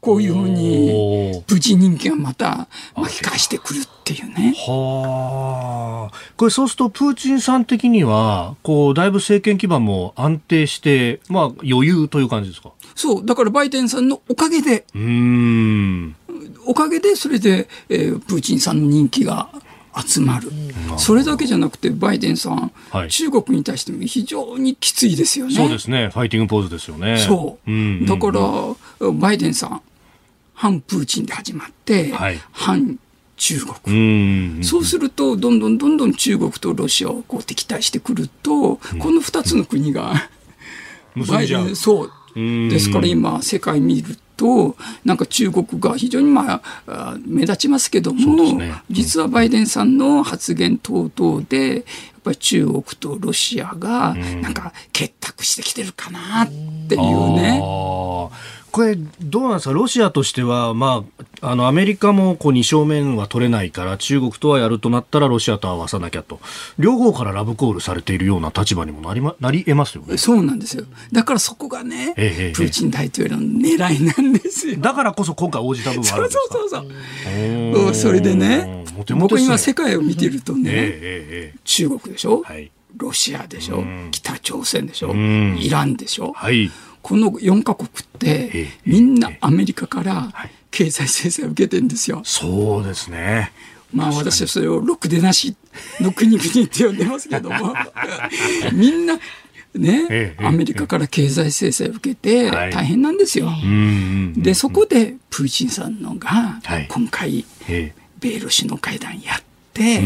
[0.00, 4.54] こういうふうにプーチン人気がまた巻き返してくるっていうね。
[4.56, 6.16] はあ。
[6.36, 12.70] これそうするとプーチンさん的にはこうだいぶ政権基盤も安定してまあ余裕という感じですか？
[12.98, 16.16] そう、だからバイデンさんのおかげで、うん。
[16.66, 19.50] おかげでそれで、えー、プーチンさんの人気が
[20.04, 20.50] 集まる、
[20.96, 25.54] それだけじゃなくて、バイデンさん、はい、中国に対しても非常にきついですよね。
[25.54, 27.18] そうですね、ファイティングポーズですよね。
[27.18, 27.76] そう、うん。
[27.76, 29.80] うんうん、だから、バイデンさん、
[30.54, 32.98] 反プーチンで始まって、はい、反
[33.36, 34.64] 中国。
[34.64, 38.80] そうすると、どんどんどんどん中国とロシアをこう敵対してくると、こ
[39.12, 40.28] の2つの国が、
[41.28, 42.12] バイデン、そう。
[42.68, 51.84] ですから今、世界見ると、なんか中国が非常にまあ、目立ちますけども、ね、実はバイデンさんの発言等々で、やっ
[52.22, 57.60] ぱり中国とロシアが、なんか結託してきてるかなっていうね。
[58.78, 61.04] これ、どうなんですか、ロシアとしては、ま
[61.40, 66.38] あ、あのアメリカもこう2正面は取れないから、中国とはやるとなったら、ロシアと合わさなきゃと、
[66.78, 70.16] 両方からラブコールされているような立場にもなり,、ま、なり得ますよね。
[70.16, 74.76] そうなんですよ、だからそこがね、ええ、プーチン大統領の狙いなんですよ。
[74.78, 76.54] だからこそ今回、応じた部分あるんですか？
[76.54, 76.82] そうそう
[77.82, 78.84] そうそれでね、
[79.18, 86.32] 僕、今、世界を見てるとね、え、中国でしょ、はい、ロシアでしょ、北朝鮮でしょ、イランでしょ？
[86.36, 86.70] はい
[87.02, 90.32] この4か国ってみんなアメリカから
[90.70, 92.22] 経済制裁を受けてるんですよ。
[92.24, 93.52] そうですね。
[93.92, 95.56] まあ私はそれをろくでなし
[96.00, 97.74] の国々って呼んでますけども。
[98.72, 99.18] みんな
[99.74, 103.50] ね、アメリカから経済制裁を受けて大変なんですよ。
[104.36, 107.44] でそこでプーチンさんのが今回
[108.20, 109.42] 米ロ首脳会談やっ
[109.72, 110.02] て、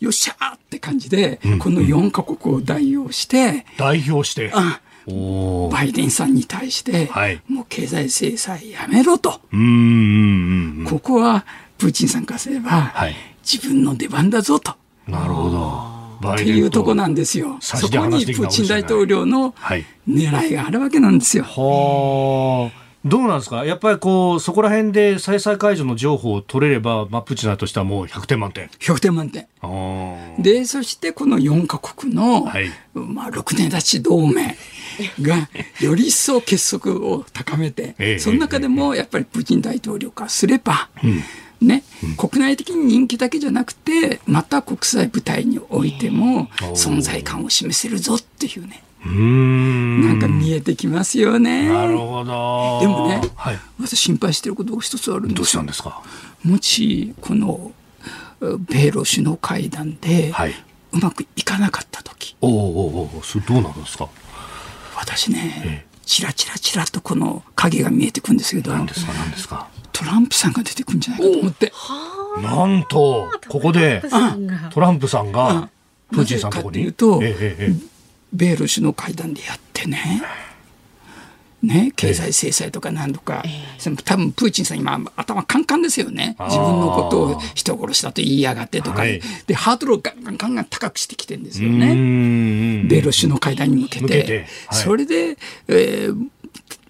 [0.00, 4.52] よっしゃーって感じで、この4か国を代表して、代表して、
[5.70, 9.30] バイデンさんに対して、はい、もう経済制裁やめろと。
[9.30, 9.38] こ
[10.98, 11.44] こは
[11.78, 14.74] プーチンさんからすれば、はい、自分の出番だぞと。
[15.06, 15.96] なるほど。
[16.32, 17.58] っていうとこなんですよ。
[17.60, 19.54] そこにプーチン大統領の
[20.08, 21.44] 狙いがあるわけなんですよ。
[21.44, 22.86] はあ。
[23.04, 23.64] どうなんですか？
[23.64, 28.66] やっぱりこう、そこら辺で制裁解除の情報を取れれば、まあ、プーチンとしてはもう100点満点。
[28.80, 29.46] 100点満点。
[30.42, 34.56] で、そしてこの4か国の、はい、まあ、6年立ち同盟
[35.20, 35.48] が、
[35.80, 40.88] より一層結束を高めて、ええ、その中でもやっぱりプーチン大統領からすれば、
[41.60, 48.82] ね、うん、国内的に人気だけじゃなくて、また国際舞台においても存在感を示せるぞっていうね。
[49.04, 51.68] なんか見えてきますよね。
[51.68, 52.80] なるほど。
[52.80, 56.02] でもね、はい、私心配していることが一つあるんですどうしたんですか？
[56.44, 57.72] もし、この、
[58.40, 60.32] 米ロ首脳会談で、
[60.92, 62.36] うまくいかなかった時。
[62.40, 64.08] おおおそれどうなるんですか？
[64.98, 68.72] 私ね、ちらちらちらとこの影が見えてくるんですけど。
[68.72, 69.68] 何ですか何ですか？
[69.92, 71.72] トランプさんが出てくるんじゃないかと思って。
[72.42, 74.02] なんと、ここで、
[74.70, 75.70] トランプさんが、
[76.10, 76.92] プーチンさんのところに。
[76.92, 77.22] と
[78.32, 80.22] 米ロ首脳会談でやってね、
[81.66, 86.36] ね、経済制裁とか何とか、えー、多分プーチンさん今頭カンカンですよね。
[86.40, 91.94] 自分のことを人殺したと言いやがってとか、はい、でハードルをガンガンガンガン高くしてきてるんですよね
[92.88, 95.36] 米ロ首脳会談に向けて、てはい、それで、
[95.68, 96.28] えー、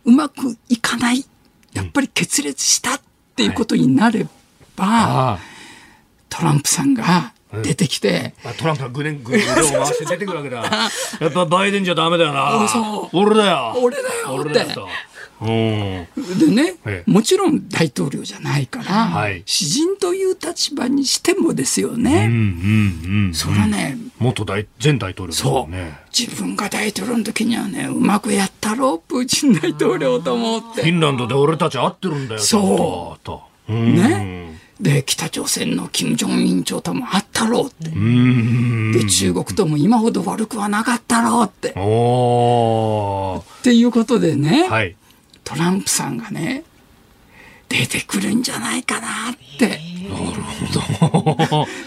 [0.05, 1.25] うまくいかない
[1.73, 3.01] やっぱり決裂したっ
[3.35, 4.27] ていうことになれ
[4.77, 5.41] ば、はい、
[6.29, 10.63] トランプさんが出てきて、うん、トランプがぐねんぐねん腕を回して出てくるわけだ。
[11.21, 12.69] やっぱバイデンじゃダメだよな。
[13.13, 13.75] 俺だよ。
[13.81, 14.89] 俺だよ俺だよ
[15.39, 22.27] でね、もちろん大統領じゃないから、はい、詩人という立場にしてもですよね。
[22.27, 22.37] うんう
[23.13, 25.75] んうん、それはね、元大前大統領、ね、そう。
[26.19, 30.83] 自分が大統領の時にはね、うまくやったろ、プーチン大統領と思って。
[30.83, 33.19] フィンランドで俺たち会ってるんだよ、そ
[33.69, 33.73] う。
[33.73, 34.56] ね。
[34.81, 41.73] で北朝鮮の金正恩委員長ともあったろうってで中国とも今ほど悪くはなかったろうってっ
[43.63, 44.97] ていうことでね、はい、
[45.45, 46.65] トランプさんがね
[47.69, 49.81] 出てくるんじゃないかなって。
[50.09, 50.43] なる
[51.11, 51.37] ほ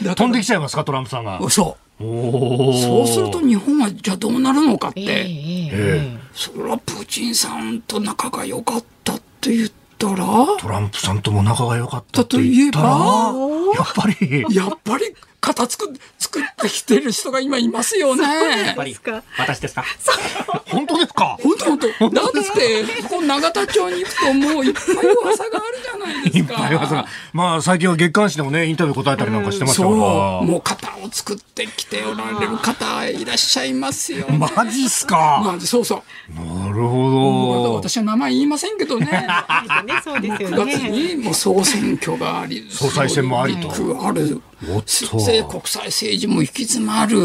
[0.04, 0.16] ど。
[0.16, 1.40] 飛んできちゃいますかトランプさんが。
[1.50, 2.04] そう。
[2.04, 9.70] そうすると日本はじゃあどうなるのかって、えー、それはプーチンさんと仲が良かったって言っ
[10.00, 10.26] たら？
[10.60, 13.34] トランプさんとも仲が良かったといえば？
[13.76, 14.46] やっぱり。
[14.56, 18.24] やっぱり型作作ってきてる人が今いますよね。
[18.66, 18.96] やっぱり
[19.38, 19.84] 私ですか？
[20.68, 21.38] 本当ですか？
[21.42, 22.10] 本当本当。
[22.10, 24.86] だってここ永田町に行くともういっぱい
[25.24, 26.54] 噂があるじゃないですか。
[26.54, 27.06] いっぱい噂が。
[27.34, 29.90] まあ最近は月刊誌でもねインタビュー答えたりなんかしてますから。
[29.90, 30.00] そう。
[30.46, 35.42] もう型を作ってきておられる方いらっしゃいますよ、マジっすか？
[35.46, 36.34] マジそうそう。
[36.36, 37.10] なるほ
[37.64, 37.76] ど。
[37.76, 39.06] 私は名前言いませんけどね。
[39.06, 39.28] ね
[40.04, 40.58] そうですよね。
[40.58, 43.72] 9月にもう総選挙があり、総裁選もありと。
[44.06, 44.42] ある。
[45.44, 47.18] 国際政治も行き詰まる、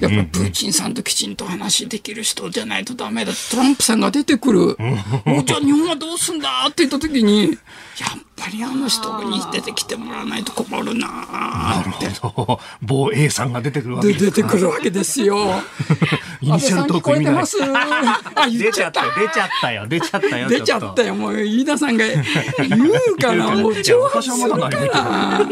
[0.00, 4.76] やっぱりプーチンさんときちんと話できる人じゃないとダメだ、トランプさんが出てくる、
[5.44, 7.50] じゃあ日本はどうすんだって言った時に、
[7.98, 12.60] やっぱりあの人に出てきてもらわないと困るななるほど。
[12.82, 15.36] 某 A さんが出てくるわけです出てくるわけですよ。
[16.40, 17.34] イニシャルトーク意味ない。
[18.34, 19.02] あ出ちゃった。
[19.02, 19.86] 出ちゃったよ。
[19.86, 22.04] 出ちゃったよ出ちゃったよもう飯田さんが。
[22.08, 22.16] 言
[23.14, 25.48] うからもう超発するから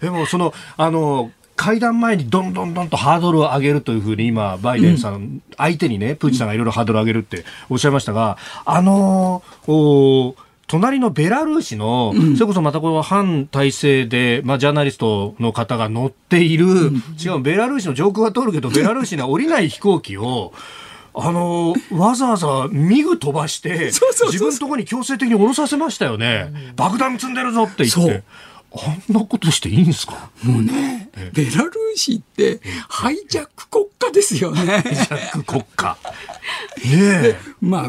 [0.00, 10.34] でもそのあの会談前にどんどんどんとハードルを上げるというふうに今、バイデンさん、うん、相手にね、プーチンさんがいろいろハードルを上げるっておっしゃいましたが、あのー、
[10.66, 20.52] 隣のベラルーシの、うん、それこそまたこの反体制で、まあ、ジャーナリストの方が乗っている、うん、違う、ベラルーシの上空は通るけど、ベラルーシには降りない飛行機を、
[21.16, 26.52] あのわざわざミグ飛ばして、自分のところに強制的に降ろさせましたよね。
[26.76, 28.22] 爆弾積んでるぞって言って。
[28.76, 30.30] あんなことしていいんですか？
[30.42, 34.66] もうね、ベラルーシってハイジャック国家ですよね。
[34.66, 35.96] ハイジャック国家。
[36.84, 37.88] ねまあ、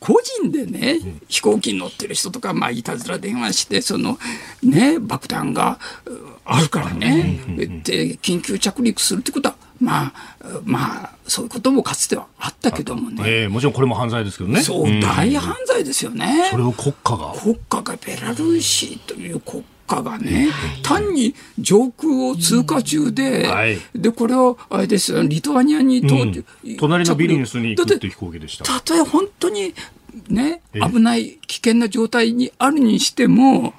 [0.00, 0.98] 個人でね、
[1.28, 4.18] 飛行機に乗ってる人とか、まあ、いたずら電話して、その、
[4.62, 5.78] ね、爆弾が
[6.44, 7.68] あるからね、で、
[8.16, 10.12] 緊急着陸するってことは、まあ、
[10.64, 13.22] まあ、そういうこともかつてはあったけどもね。
[13.26, 14.62] えー、もちろんこれも犯罪ですけどね。
[14.62, 16.48] そう、大犯罪ですよね。
[16.50, 17.34] それを国家が。
[17.34, 20.48] 国家がベラルーシという国家がね、
[20.82, 26.44] 単に上空を通過中で、はい、で、これを、あれですよ、リトアニアに、うん、
[26.78, 28.64] 隣のビリニュスに行くって飛行機でした。
[28.64, 29.74] たとえ本当に
[30.28, 33.74] ね、危ない危険な状態にあるにしても、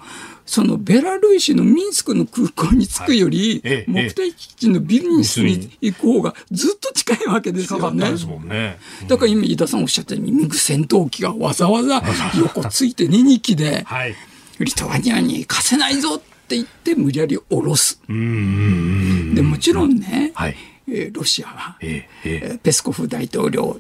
[0.45, 8.12] そのベラルーシのミンスクの空港に着くより、はい、目的地のビリニュスに行く方がずっと近いわけですよね。
[8.47, 8.78] ね。
[9.07, 12.03] だから今、飯田さんおっしゃったように、ミグ戦闘機がわざわざ
[12.38, 14.16] 横ついてね、2機で、はい
[14.64, 18.01] リトアニアに貸せないぞって言って無理やり下ろす。
[18.07, 20.55] でもちろんね、はい。
[20.88, 23.80] えー、ロシアは、えー、ペスコフ大統領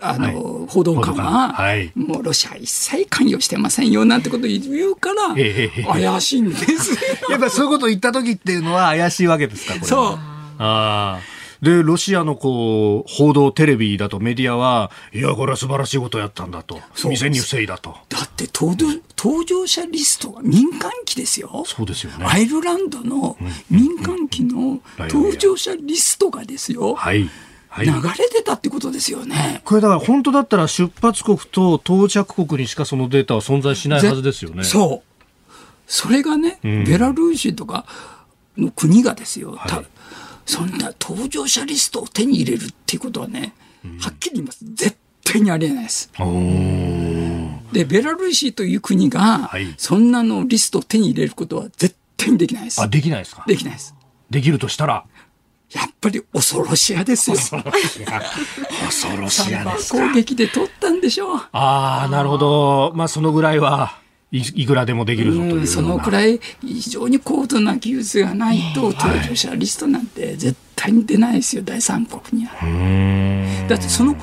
[0.00, 4.60] あの、はい、報道官は、はい、もうロシア一切関与してませんよなんてこと言
[4.90, 6.92] うから、怪しいんです。
[7.30, 10.18] やっぱそういうことを言った時っていうのは怪しいわけですかそう。
[10.58, 11.33] ああ。
[11.64, 16.80] で、ロシアのこう、報道テレビだとメディアは、いや、これは素晴らしいことをやったんだと。
[16.94, 17.96] 未然に防いだと。
[18.10, 18.86] だって搭乗、
[19.16, 21.64] 搭乗者リストが民間機ですよ。
[21.66, 22.26] そうですよね。
[22.26, 23.36] アイルランドの
[23.70, 26.94] 民間機の搭乗者リストがですよ。
[26.94, 27.28] はい。
[27.68, 29.60] はい、流れてたってことですよね。
[29.64, 34.62] これだから本当だったら出発国と到着国にしかそのデータは存在しないはずですよね。
[34.62, 35.52] そう。
[35.88, 37.84] それがね、うん、ベラルーシとか
[38.56, 39.86] の国がですよ、はい、
[40.46, 43.54] そんな搭乗者リストを手に入れるっていうことはね、
[44.00, 44.58] はっきり言います。
[44.74, 46.10] 絶対にありえないです。
[47.72, 52.80] で、ベラルーシという国が、そんなのリストを手に入れることは絶対にできないです。
[52.80, 53.44] あ、できないですか？
[53.46, 53.94] できないです。
[54.30, 55.04] できるとしたら？
[55.72, 57.36] やっぱり恐ろしやですよ。
[57.36, 58.22] 恐ろしや。
[58.84, 61.40] 恐ろしやです攻撃で取ったんでしょう。
[61.52, 62.92] ああ、なるほど。
[62.94, 63.98] まあ、そのぐらいは。
[64.36, 73.68] いくらでもできるぞというそのくらい非常に高度な技術がないと搭乗者リストなんて絶対に出ないですよ第三国には。
[73.68, 74.16] だってその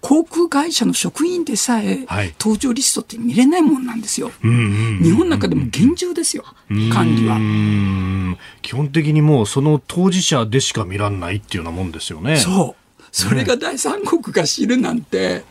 [0.00, 2.06] 航空会社の職員でさえ、
[2.38, 4.30] 搭乗リストって見れないもんなんですよ。
[4.40, 6.44] 日本なんかでも厳重ですよ、
[6.92, 8.36] 管理は。
[8.62, 12.36] 基本的にもうその当事者でしか見らんないっていうようなもんですよね。
[12.36, 13.02] そう。
[13.10, 15.44] それが第三国が知るなんて、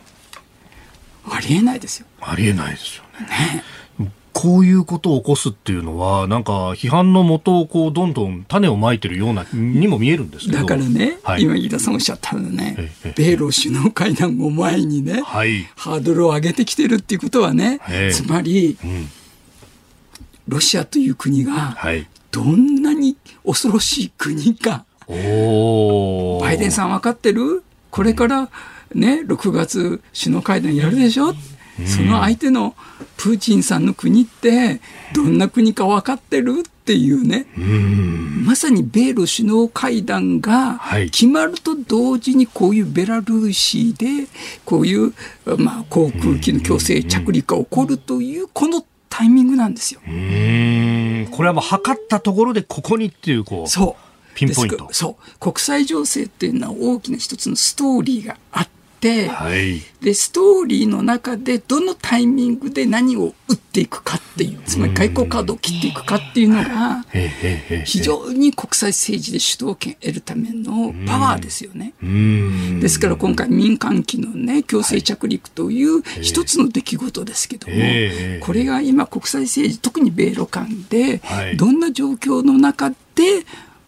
[1.30, 2.06] ありえないですよ。
[2.20, 3.26] ありえないですよね。
[3.26, 3.64] ね
[4.40, 10.58] こういうことを起こすっていうのは、なんか批判のもとをこうどんどん種をまいてるようなにも見えるんですけど。
[10.58, 17.80] だからね、はい、今、飯田さんおっしゃったのね、米ロ首脳会談を前にね、はい、ハードルを上げてきてるっていうことはね、
[18.12, 19.08] つまり、うん、
[20.46, 21.76] ロシアという国が、
[22.30, 25.14] どんなに恐ろしい国か、バ
[26.52, 27.64] イデンさん分かってる？
[27.90, 28.50] これから
[28.94, 31.34] ね、6月首脳会談やるでしょ、
[31.86, 32.74] その相手の
[33.16, 34.80] プーチンさんの国って
[35.14, 37.46] どんな国か分かってるっていうね、
[38.44, 44.26] まさに米ロ首脳会談が決まると同時にこういうベラルーシで
[44.64, 45.12] こういう、
[45.58, 50.00] まあ、航空機の強制着陸が起こるというこのタイミングなんですよ。
[50.00, 54.08] これはもう測ったところでここにっていうこうそう。
[54.34, 54.88] ピンポイント。
[54.92, 55.38] そう。
[55.40, 58.77] 国際情勢っていうのは大きな一つのストーリーがあって、
[59.28, 67.04] はい、でストーリーの中でどのタイミングで何を打っていくかっていうつまり外交カードを切っていくかっていうのが
[67.84, 71.94] 非常に国際政治で主導権を得るためのパワーですよね。
[72.80, 77.74] ですから今回民間機のね強制着陸という一つの出来事ですけども
[78.40, 81.20] これが今国際政治特に米ロ間で
[81.56, 82.96] どんな状況の中で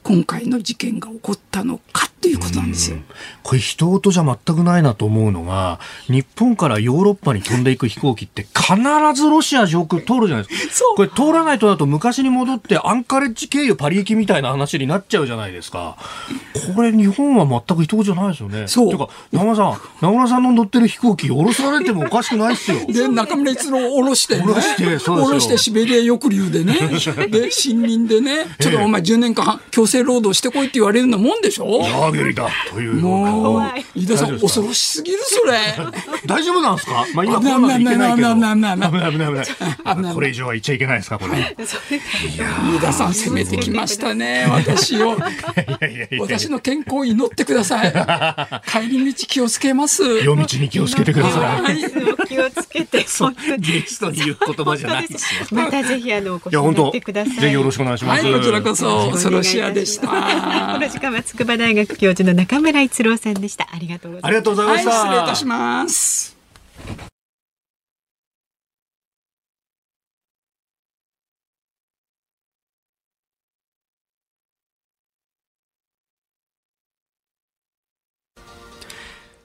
[0.03, 2.99] 今回の事件が起こったのかっていうことなんですよ。
[3.43, 8.77] これ人事じゃ全くないなと思うのが、日本からヨーロッパに飛んでいく飛行機って必
[9.15, 10.87] ずロシア上空通るじゃないですか。
[10.97, 15.97] これ通らないとだと昔に戻ってアンカレッジ経由パリ行きみたいな話になっちゃうじゃないですか。
[16.75, 18.69] これ日本は全く人事じゃないですよね。
[18.69, 18.91] そう。
[18.91, 22.79] てか、中村さん、中村さんの乗ってる飛行機降ろされてもおかしくないっすよ。
[22.89, 26.75] で、中村一郎降ろして、ね、降ろして、そう降ろしてシベリア抑留でね、
[27.31, 31.81] で、森林でね、ちょっとお前10年間強制労働してこいって言われるようなもんでしょ？
[31.81, 33.63] ラーゲリだというもう、
[33.95, 35.59] 飯田さん恐ろしすぎるそれ。
[36.27, 37.05] 大丈夫なんですか？
[37.15, 38.35] まあ今コロナでいけないけど。
[38.35, 40.15] 危ない危ない危ない危ない危ない危ない。
[40.15, 41.57] これ以上は言っちゃいけないですかこれ？
[41.61, 45.17] 飯田さん攻めてきましたね私を。
[46.21, 47.93] 私の健康を祈ってください。
[48.71, 50.03] 帰り道気をつけます。
[50.25, 51.77] 夜道に気をつけてください。
[52.29, 53.01] 気をつけて。
[53.59, 55.41] ゲストに言う言葉じゃないですよ。
[55.51, 57.35] またぜひあのお越しください。
[57.37, 58.33] ぜひよろしくお願いします。
[58.33, 60.07] こちらこそ恐ろしやでした。
[60.09, 63.69] この時間は筑波大学教授の中村一郎さんでした。
[63.73, 64.27] ありがとうございます。
[64.27, 64.91] ありがとうございました。
[64.93, 66.41] 失礼いたします。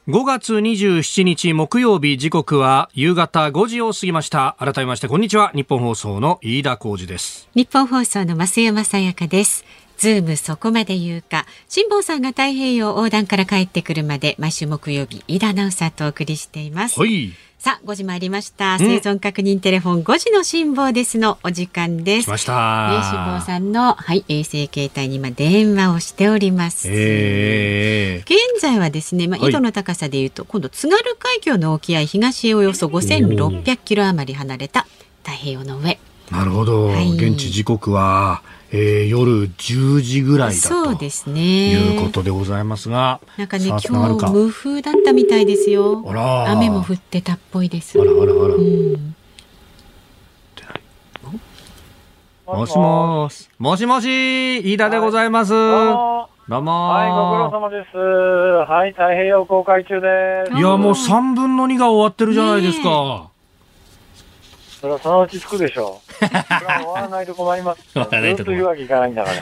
[0.08, 9.66] 5月27日木曜日時刻は夕方5時を過ぎました改めましてこんにちは日本放送の飯田浩二です日本放送の増山さやかです
[9.98, 17.34] ズームそこまで言うか辛坊さんが太平洋横断から帰ってくるまで毎週木曜日飯田アナウンサーとお送りしていますはい
[17.66, 18.78] さあ、5時参りました。
[18.78, 22.26] 生存確認テレフォン5時の辛抱ですのお時間です。
[22.26, 22.92] 来ました。
[22.92, 26.88] ね、辛抱さんの、はい、衛星携帯に今電話をしております。
[26.92, 34.86] えー、現在はですね、まあ、緯度の高さでいうと、はい、今度津軽海峡の沖合東へおよそ5600キロ余り離れた
[35.24, 35.98] 太平洋の上。
[36.30, 38.44] なるほど、はい、現地時刻は
[38.78, 41.72] えー、夜10時ぐらいだそうですね。
[41.72, 43.92] いうことでございますがなんかね今日
[44.30, 46.04] 無風だったみたいですよ。
[46.06, 46.52] あら。
[46.52, 47.98] 雨も降ってたっぽいです。
[47.98, 49.16] あらあらあら、うん、
[52.46, 57.98] もしもしもしもし飯田でございます、はい、どうもはい、ご苦労様です。
[57.98, 60.54] はい、太平洋公開中です。
[60.54, 63.32] いや、もう3分の2が終わってるじゃないですか。
[64.86, 66.14] それはそのうちつくでしょう。
[66.14, 67.82] それは終わらないと困ります。
[67.92, 69.36] ずっと言うわけいかないんだから。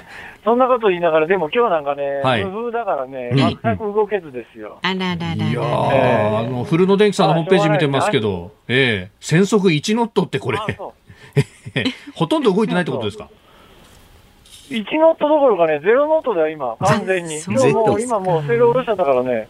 [0.46, 3.32] そんなこと言いながら、でも今日なんかね、はい、無風だからね、
[3.62, 4.80] 全く動けずですよ。
[4.82, 9.10] あらららいやえー、あの、古野電機さんのホームページ見てますけど、ええ。
[9.10, 10.60] ー、戦速1ノットってこれ、
[12.16, 13.30] ほとんど動いてないってことですか
[14.70, 17.42] ？1ノットどころかね、0ノットだよ、今、完全に。
[17.46, 19.48] 今もう、今もう、セール下ろしちゃったからね。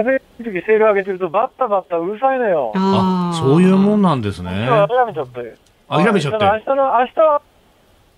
[0.00, 2.72] うん、ね風の時セール上げてると、バッタバッタうるさいのよ。
[2.74, 4.66] あそういうもんなんですね。
[4.68, 5.56] 諦めちゃって。
[5.88, 6.44] 諦めちゃって。
[6.44, 7.42] 明日の、明日は、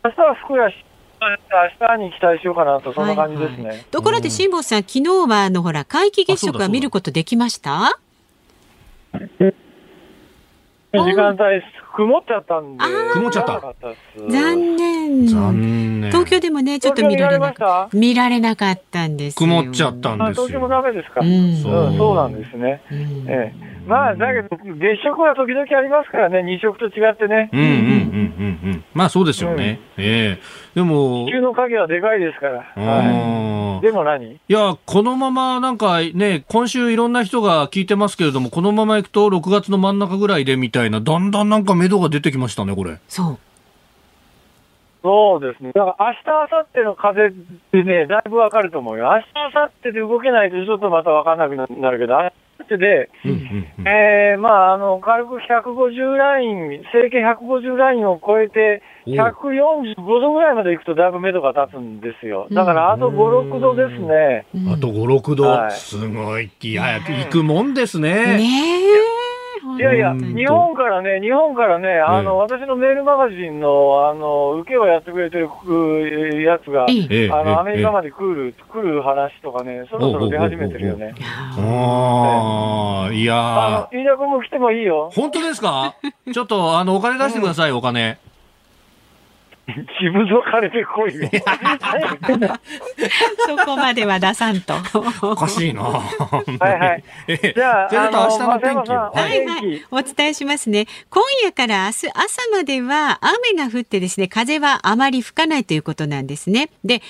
[0.04, 0.84] 明日は福屋し、
[1.20, 1.26] 明
[1.86, 3.56] 日に期待しようかなと、そんな感じですね。
[3.56, 7.98] はいはい、ところで、辛坊さん、昨日は、あの、ほら、皆既月食は見ることできました？
[10.92, 11.62] 時間帯
[11.98, 12.84] 曇っちゃったんで。
[13.12, 13.60] 曇っちゃった。
[14.30, 15.26] 残念。
[15.26, 16.10] 残念。
[16.12, 17.96] 東京でもね、ちょっと見られなかった。
[17.98, 21.22] 見られなかったんです曇っちゃったんです東京もダメですか。
[21.22, 22.80] うん、そうなんですね。
[22.92, 23.77] ええ。
[23.88, 27.48] まあ、だけど、月食は時々ありますからね、二食と違ってね。
[27.52, 28.84] うんうんうんうんうん。
[28.92, 29.80] まあ、そうですよね。
[29.96, 30.38] うん、ええ
[30.74, 31.24] でも。
[31.26, 32.58] 地球の影はでかいですから。
[32.76, 34.32] はい、でも何？
[34.32, 42.98] いや、このままなんかね、今週いろんな人が聞いてますけれども、このままいくと6月の真ん中ぐらいでみたいな、だんだんなんか目処が出てきましたね、これ。
[43.08, 43.38] そう。
[45.00, 45.72] そうですね。
[45.72, 46.18] だから明日、
[46.52, 47.32] 明後日の風っ
[47.72, 49.04] てね、だいぶわかると思うよ。
[49.04, 52.18] 明日、明後日で動けないとちょっとまたわかんなくなるけど、
[52.58, 53.10] 明日で、
[53.86, 62.48] えー、まあ、あの、軽く150ライン、整形150ラインを超えて、145度ぐらいまで行くとだいぶ目処が立つんですよ。
[62.50, 64.46] だからあと5、6度ですね。
[64.72, 65.44] あと5、6度。
[65.44, 66.50] はい、すごい。
[66.60, 68.36] いや、行くもんですね。
[68.36, 69.27] ね
[69.76, 76.86] いやいや、日本からね、日本からね、あの、私のメールマガジンの、あの、受けをやってくれてるやつが、
[77.32, 81.14] あの、アメリカまで来る、来る話とかね、そろそろ出始めてるよね。
[81.58, 83.34] ああ、いや
[83.92, 85.10] 飯田君も来てもいいよ。
[85.14, 85.94] 本当ですか？
[86.32, 88.18] ちょっと、あの、お金出してください、お金。
[89.68, 91.28] 自分の金で来いよ。
[93.46, 94.74] そこまでは出さんと。
[95.20, 95.82] おかしいな。
[95.84, 96.02] は
[96.60, 97.04] いはい。
[97.54, 99.84] じゃあ、じゃあ明日の天気は、はいはい。
[99.90, 100.86] お伝えしますね。
[101.10, 106.70] 今夜から明日朝までは雨が降ってですね、風はあまり吹かないということなんですね。
[106.82, 107.02] で、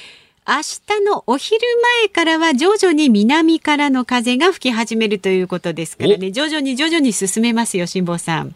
[0.49, 1.61] 明日のお昼
[2.03, 8.55] 前からは徐々に南からの風が吹き始めるということですからね、徐々に徐々に進めますよ、辛坊さん。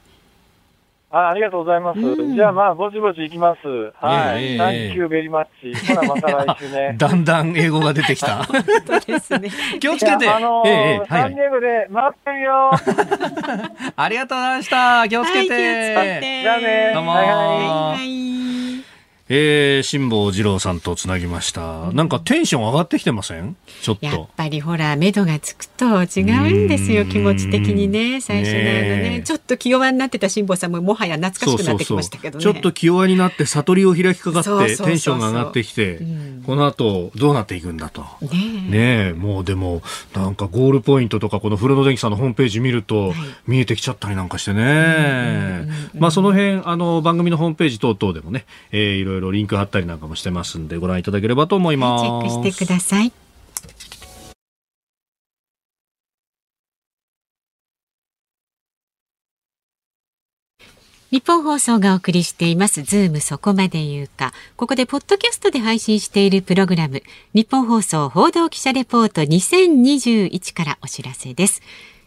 [1.13, 2.01] あありがとうございます。
[2.01, 3.69] うん、じゃあまあ、ぼちぼち行きます。
[4.01, 4.57] はい。
[4.57, 5.75] サンキューベリマッチ。
[5.95, 6.95] ほら、また来週ね。
[6.99, 8.45] だんだん英語が出てきた。
[8.49, 9.51] 本当ですね。
[9.79, 10.27] 気をつけて。
[10.27, 12.71] あのー、ええ、サンディエゴで待ってるよ。
[13.95, 15.07] ありがとうございました。
[15.07, 15.49] 気をつけて。
[15.49, 16.43] はい、気をつけて。
[16.43, 16.91] じゃあね。
[16.95, 17.13] どうも。
[17.13, 18.92] はいはい。
[19.35, 21.91] えー、辛坊治郎さんとつなぎました。
[21.93, 23.57] なんかテンション上がってきてません？
[23.81, 24.05] ちょっと。
[24.05, 26.21] やっぱりほら、目処がつくと違
[26.65, 28.21] うんですよ、気持ち的にね。
[28.21, 32.45] 最初のあのね、ちょっと気弱になってた辛坊さんももはや懐かしくなってきましたけどね。
[32.45, 36.03] そうそうそうちょっと気弱になって悟りを開きかかってテンションが上がってきて、
[36.45, 38.05] この後どうなっていくんだと。
[38.21, 39.81] ねえ、もうでも、
[40.15, 43.15] なんかゴールポイントとかこの古野電機さんのホームページ見ると、
[43.47, 45.71] 見えてきちゃったりなんかしてね。
[45.99, 52.05] まあその辺、あの、番組のホームページ等々でもね、えー、いろいろろリンク貼ったりなんかもしてますんでご覧いただければと思います。
[52.05, 53.13] チェックしてください。
[61.13, 62.83] ニッポン放送がお送りしています。
[62.83, 64.33] ズームそこまで言うか。
[64.57, 67.03] ここでポッドキャストで配信しているプログラム、
[67.35, 71.61] ニッポン放送報道記者レポート2021からお知らせです。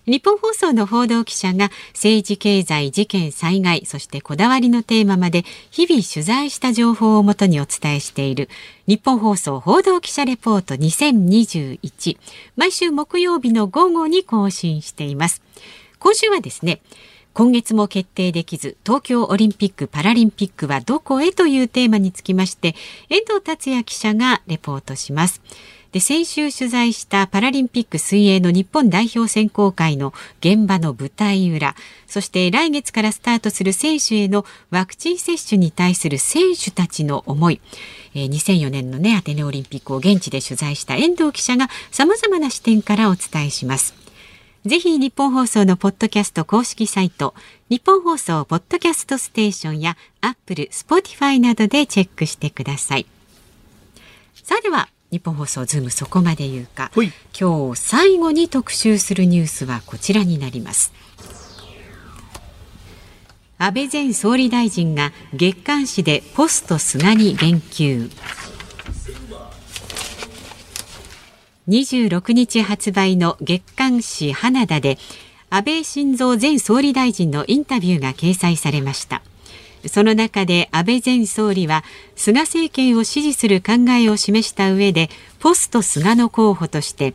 [0.07, 8.49] 日本放送の報道記者が政治経済事件災害そしてこだわりのテーマまで日々取材した情報をもとにお伝えしている
[8.87, 12.17] 日本放送報道記者レポート2021
[12.55, 15.41] 毎週木曜日の午後に更新しています。
[15.99, 16.81] 今週はですね
[17.33, 22.75] 今月も決定できず東京オリンピック・パラリンピックはどこへというテーマにつきまして
[23.09, 25.41] 遠藤達也記者がレポートします。
[25.95, 31.73] で先週取材したパラリンピック水泳の日本代表選考会の現場の舞台裏
[32.05, 37.61] そして来月からスタートする選手へのワクチン接種に対する選手たちの思い
[38.13, 43.95] え2004年のねアテネオリンピックを現地で取材した遠藤記者がさまざまな視点からお伝えします。
[44.65, 47.35] ぜひ日本放送のポッドキャスト公式サイト
[47.69, 53.05] 日本放送ポッドキャストステーションやアップル、スポティファイなどでチェックしてください。
[54.43, 56.91] さあでは日本放送ズームそこまで言うか。
[57.39, 60.93] 今日最後に特集するニュースはこちらになります。
[63.57, 68.11] 安倍前総理大臣が月刊誌でポスト菅に言及。
[71.67, 74.97] 26日発売の月刊誌花田で
[75.49, 79.23] 安倍晋三前総理大臣のインタビューが掲載されました
[79.87, 81.83] その中で安倍前総理は
[82.15, 85.09] 菅政権を支持する考えを示した上で
[85.39, 87.13] ポスト菅の候補として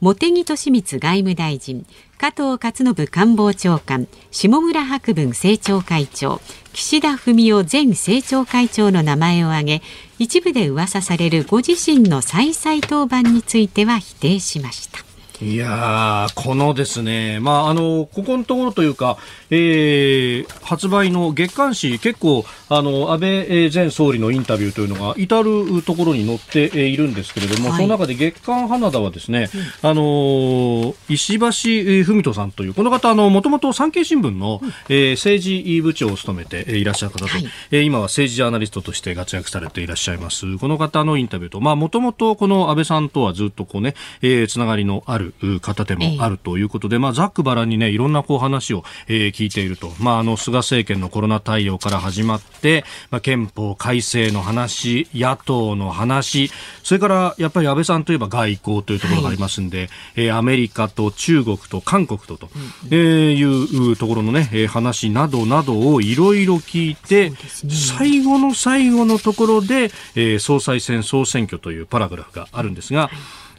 [0.00, 1.86] 茂木敏光外務大臣
[2.18, 6.40] 加藤勝信官房長官下村博文政調会長
[6.72, 9.82] 岸田文雄前政調会長の名前を挙げ
[10.18, 14.98] 一部で噂されるご自身の再々登板については否定しました。
[15.42, 19.18] いやこのですね、まあ、あの、ここのところというか、
[19.54, 29.50] えー、発売の月刊誌、結構、あの、安倍前総理のインタビューというのが至るところに載っているんですけれども、はい、その中で月刊花田はですね、
[29.82, 40.56] うん、あの、石橋文人さんという、この方、あの、もともと産経新聞の、うん、えー、政治部長を務めていらっしゃる方で、はい、えー、今は政治ジャーナリストとして活躍されていらっしゃいます。
[40.56, 49.92] この方のインタビューと、まあ、もともとこの安倍さんとはずっとこうね、えー、つながりのある方でもあるということで、まあ、ざっくばらんにね、いろんなこう話を、えー、聞いていると。
[49.98, 56.50] まあ、あの、菅政権のコロナ対応から始まって、まあ、憲法改正の話、野党の話、
[56.82, 67.36] それからやっぱり安倍さんといえば外交というところがありますんで、はい、えー、アメリカと中国と韓国とと、うん、えー、いうところのね、えー、話などなどをいろいろ聞いて、ね、
[67.68, 73.10] 最後の最後のところで、えー、総裁選総選挙というパラグラフがあるんですが、はい、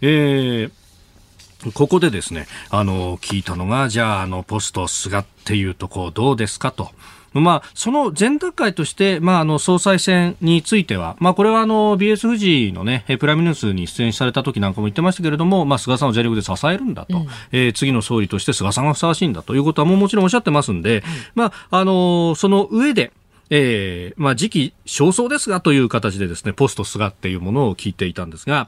[0.02, 0.83] えー
[1.72, 6.72] ここでですね、あの、聞いたのが、じゃあ、あの、ポスト菅っていうとこどうですか？
[6.72, 6.92] と。
[7.34, 19.56] まあ、その全奪会として、まあ、あの、総裁選については、まあ、これはあの、BS 富士のね、プライムニュースに出演された時なんかも言ってましたけれども、まあ、菅さんを全力で支えるんだと、うん、えー、次の総理として菅さんがふさわしいんだと。
[19.56, 21.04] いうことはもうもちろんおっしゃってますんで、うん、
[21.34, 23.12] まあ、あの、その上で、
[23.50, 28.68] えー、まあ、時期尚早ですがという形でですね、ポスト菅っていうものを聞いていたんですが、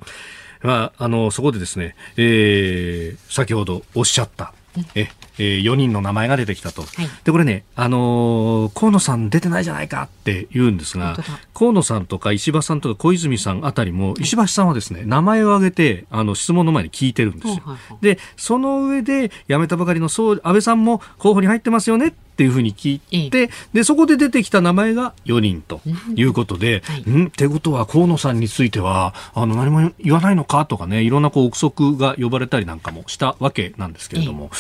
[0.66, 4.54] まあ、あの、そこでですね、えー、先ほどおっしゃった、
[4.96, 5.08] え、
[5.38, 6.82] えー、4人の名前が出てきたと。
[6.82, 11.18] はい、で、これね、あのー、河野さん出てないじゃないかって言うんですが、
[11.54, 17.64] 河野さんとか石破さんとか小泉さんあたりも、石橋さんはですね、名前を挙げて、あの、質問の前に聞いてるんですよ。
[18.02, 25.82] で、その上で、辞めたばかりの総安倍さんも候補に入ってますよねっていうふうに聞いて、で、そこで出てきた名前が4人と
[26.16, 34.52] いうことで、はい、んってことは河野さんについては、あの、何も言わないのかとかね、いろんなこう憶測が呼ばれたりなんかもしたわけなんですけれども、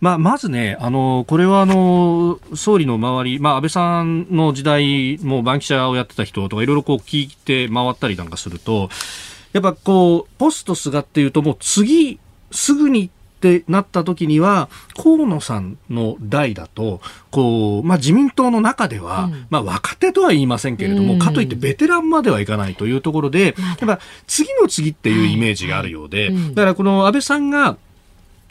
[0.00, 8.90] まあ、まずね、あの、これはあの、総理の周り、まあ、安倍さんの時代、もう番記者をやってた人とか、いろいろこう聞いて回ったりなんかすると、
[9.52, 12.18] やっぱこう、ポスト菅っていうともう次、
[12.50, 13.10] すぐに
[13.44, 27.76] ってなった時には、河野さんの代だと、こう、まあ、自民党の中では、うん、まあ、若手とは言いませんけれども、うん、かといってベテランまではいかないというところで、やっぱ次の次っていうイメージがあるようで、だからこの安倍さんが、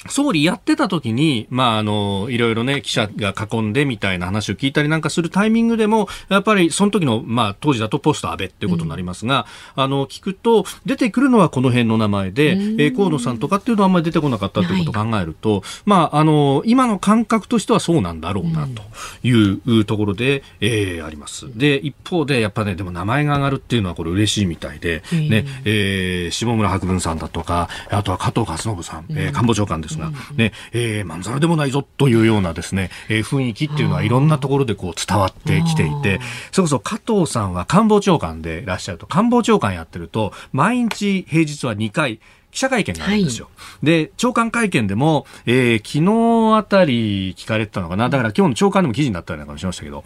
[0.09, 9.45] 総理やってた時に、まあ、あの、いろいろね、記者が囲んでみたいな話を聞いたりなんかするタイミングでも、やっぱりその時の、まあ、当時だとポスト安倍っていうことになりますが、
[9.77, 18.81] うん、あの、聞くと、出てくるのはこの辺の名前で、えー、河野さんとかっていうのはあんまり出てこなかったということを考えると、はい、まあ、あの、今の感覚としてはそうなんだろうな、と
[19.25, 21.47] いうところで、えー、あります。
[21.57, 36.19] で、一方で、やっぱね、でも名前が上がるっていうのはこれ嬉しいみたいで、ね、えー、下村博文さんだとか、あとは加藤勝信さん、えー、官房長官ですが、ね、えー、まんざらでもないぞというようなですね、えー、雰囲気っていうのはいろんなところでこう伝わってきていて、
[36.51, 42.19] それこそ加藤さんは官房長官でいらっしゃると、官房長官やってると、毎日平日は2回、
[42.51, 43.49] 記者会見があるんですよ。
[43.55, 46.05] はい、で、長官会見でも、えー、昨
[46.53, 48.09] 日あたり聞かれてたのかな。
[48.09, 50.03] だから今日の長官でも記事になったような感じしましたけど、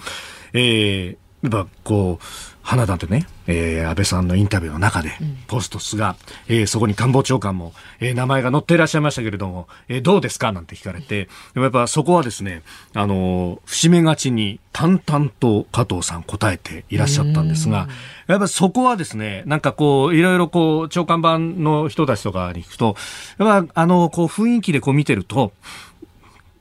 [0.54, 2.26] えー、やっぱこう、
[2.68, 5.12] 花田でね、えー、安倍さんのインタビューの中で、
[5.48, 6.18] ポストスが、
[6.50, 10.52] えー、そこに官房長官も、えー、名前が載っていらっしゃいましたけれども、えー、どうですか？
[10.52, 12.64] なんて聞かれて、でもやっぱそこはですね、
[12.94, 17.88] あの節目がちに淡々と加藤さん答えていらっしゃったんですが、
[18.28, 22.98] やっぱそこはですね、なんかこう、いろいろこう、長官版の人たちとかに行くと、
[23.38, 25.54] やっぱあの、こう、雰囲気でこう見てると、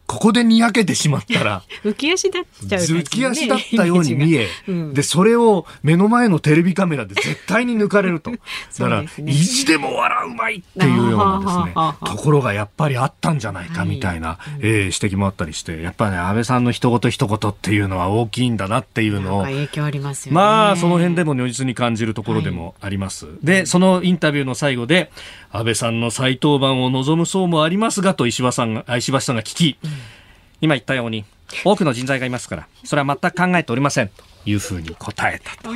[0.07, 8.30] ここでにやけてしまったら、 浮き足だっちゃう、ね、浮き足だったように見え、うん、で、それを目の前のテレビカメラで絶対に抜かれると。
[8.30, 20.36] だから、ね、意地でも笑うまいっていうようなですね、ところがやっぱりあったんじゃないかみたいな、はい、えー、指摘もあったりして、やっぱね、安倍さんの一言一言っていうのは大きいんだなっていうのを、影響ありますよね。
[20.36, 23.26] まあ、その辺でも如実に感じるところでもあります。
[23.26, 25.11] はい、で、そのインタビューの最後で、
[25.50, 29.95] 安倍さんの再登板を望む層もありますがと石破さんが、石橋さんが聞き、うん
[30.61, 31.24] 今言ったように
[31.64, 34.11] 多くの人材がいますからそれは全く考えておりません。
[34.47, 35.74] いうふうに答えたと。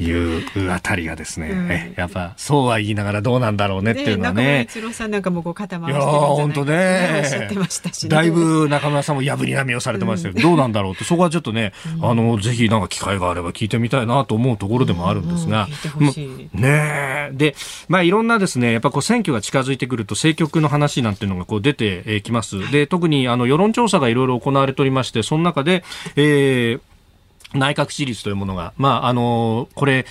[0.00, 4.68] いうあたりがですね、うん、えやっぱそうは言いながらどうなんだろうねっていうのはね。
[4.72, 11.04] ねさんなんかもこう肩回してるんじゃない本当ね、ね、だいぶ中村さんも破り並みをされてましたけど、うん、どうなんだろうって。
[11.04, 15.66] そこはちょっとね、うん、あのぜひなんか機会があれば聞いてみたいなと思うところでもあるんですが、
[16.52, 17.56] ねで
[17.88, 22.70] まあいろんなですねやっぱこう選挙が近づいてくると政局の話なんていうのがこう出てきます。
[22.70, 25.84] で特にあの世論調査がいろいろ行われておりまましてその中で、
[26.16, 26.80] えー
[27.54, 30.04] 内閣支持率というものが、まあ、あの、これ、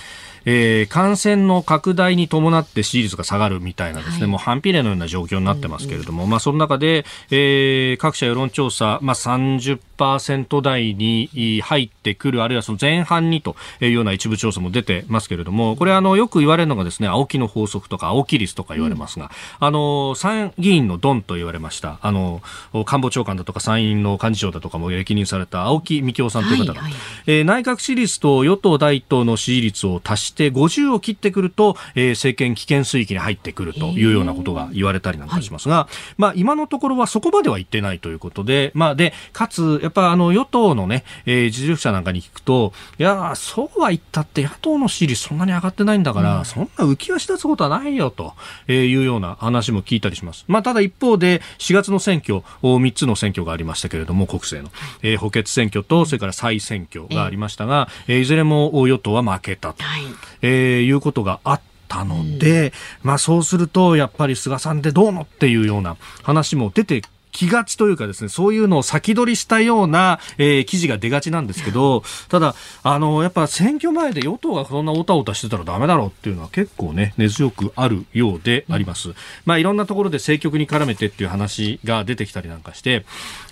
[0.46, 6.24] えー、感染の拡大に伴って支持率が下がるみたいなですね、はい、もう反比例のような状況になってますけれども、うん。
[6.24, 19.26] うん、まあ、その中で、えー、各社世論調査、まあ、30%台に入ってくる、あるいはその前半にというような一部調査も出てますけれども、これあの、よく言われるのがですね、青木の法則とか青木率とか言われますが、
[19.60, 22.40] うん、あの、参議院のドンと言われました、あの、
[22.84, 48.34] 官房長官だとか参院の幹事長だとかも歴任された青木幹雄さんという方が、はいはい、えー、内閣支持率と与党第一党の支持率を足してして50を切ってくると、えー、政権危険水域に入ってくるというようなことが言われたりなんかしますが、はい、まあ今のところはそこまでは言ってないということで、まあで、かつ、やっぱあの与党のね、えー、実力者なんかに聞くと、いや、そうは言ったって野党の支持率そんなに上がってないんだから、うん、そんな浮き足立つことはないよと
[48.68, 50.44] いうような話も聞いたりします。
[50.48, 59.82] まあただ一方で4月の選挙、3つの選挙がありましたけれども、国政の、えー、補欠選挙と、それから再選挙がありましたが、えー、いずれも与党は負けたと。
[59.82, 62.72] はいえー、いうことがあったので、
[63.02, 67.02] まあそうすると、やっぱり菅さんでどうのっていうような話も出て
[67.36, 79.14] きがちというかですね、そういうのを先取りしたような、えー、記事が出がちなんですけど、ただ、あの、やっぱ選挙前で与党がそんなおたおたしてたらダメだろうっていうのは結構ね、根強くあるようであります。
[79.44, 83.04] まあいろんなところで政局に絡めてっていう話が出てきたりなんかして、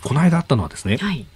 [0.02, 1.26] この間あったのはですね、はい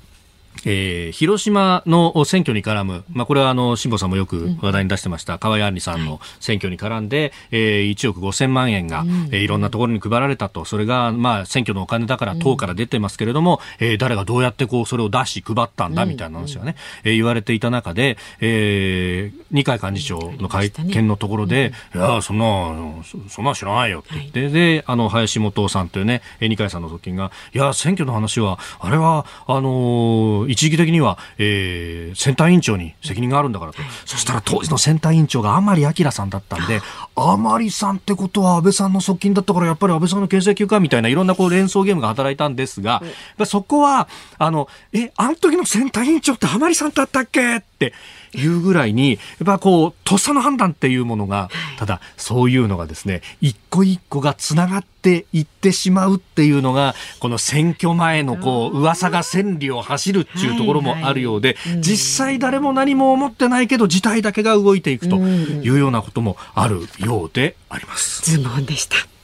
[0.64, 36.80] えー、広島の選挙に絡む、まあ、これはあの辛坊さんもよく話題に出してました、うん、河合案里さんの選挙に絡んで、えー、1億5000万円が、うん、えー、いろんなところに配られたと、それが、まあ、選挙のお金だから党から出てますけれども、うん、えー、誰がどうやってこうそれを出し、配ったんだみたいな話がね、うん、えー、言われていた中で、えー、二階幹事長の会見のところで、いや、そんな、そんな知らないよって言って、はい、で、あの林元さんというね、二階さんの側近が、いや、選挙の話は、あれは、あの一時的には、えー、選対委員長に責任があるんだからと、そしたら当時の選対委員長が甘利明さんだったんで、
[37.14, 43.02] 甘利さんってことは安倍さんの側近だったから、やっぱり安倍さんの憲政級かみたいないろんなこう連想ゲームが働いたんですが、
[43.44, 47.62] そこは、あの、え、あの時の選対委員長って甘利さんだったっけ？
[47.78, 47.92] って、
[48.34, 51.48] いうぐらいに、やっぱこう、とっさの判断っていうものが、
[51.78, 68.28] ただ、そういうのがですね、一個一個がつながっていってしまうっていうのが、この選挙前のこう、噂が千里を走るっていうところもあるようで、実際誰も何も思ってないけど、事態だけが動いていくというようなこともあるようであります。
[68.30, 69.17] ズボンでした。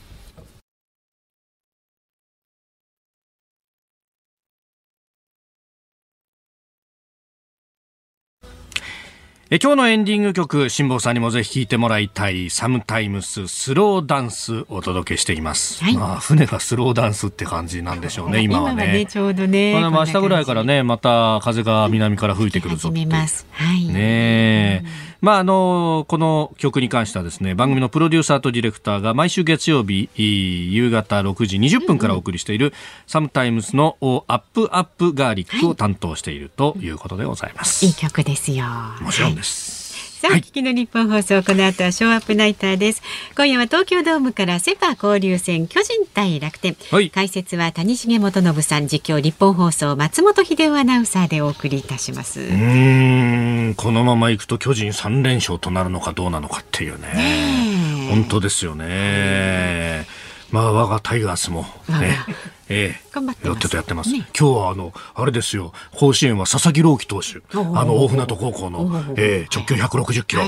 [9.51, 22.97] え今日のエンディング曲辛坊さんにもぜひ聴いてもらいたいサムタイムススローダンスお届けしています、はい、まあ船がスローダンスって感じなんでしょうね今はね、ね、ちょうどね、まあ、明日ぐらいからねまた風が南から吹いてくるぞって。
[22.97, 23.85] はい。
[23.85, 24.83] ね
[25.21, 32.73] まああのこの曲に関してはですね番組のプロデューサーとディレクターが毎週月曜日夕方6時20分からお送りしている、
[33.07, 38.65] サムタイムスのアップアップガーリックを担当しているということでございます、いい曲ですよ。
[39.01, 39.85] もちろんです。
[40.25, 43.03] さあ、はい、聞きの日本放送、この後はショーアップナイターです。
[43.35, 46.75] 今夜は東京ドームからセパ交流戦巨人対楽天。
[46.89, 52.39] はい、解説は谷重元信さん、実況日本放送松本秀夫アナウンサーでお送りいたします。
[52.39, 57.13] うん、このままいくと巨人3連勝となるのかどうなのかっていうね。
[57.13, 60.07] ね本当ですよね。
[60.49, 62.17] まあ、我がタイガースもね、
[62.67, 64.11] ええ、頑張ってやってとやってます。
[64.11, 70.43] ね、今日はあのあれですよ、甲子園は佐々木朗希投手、あの大船渡高校の、えー、直球160キロ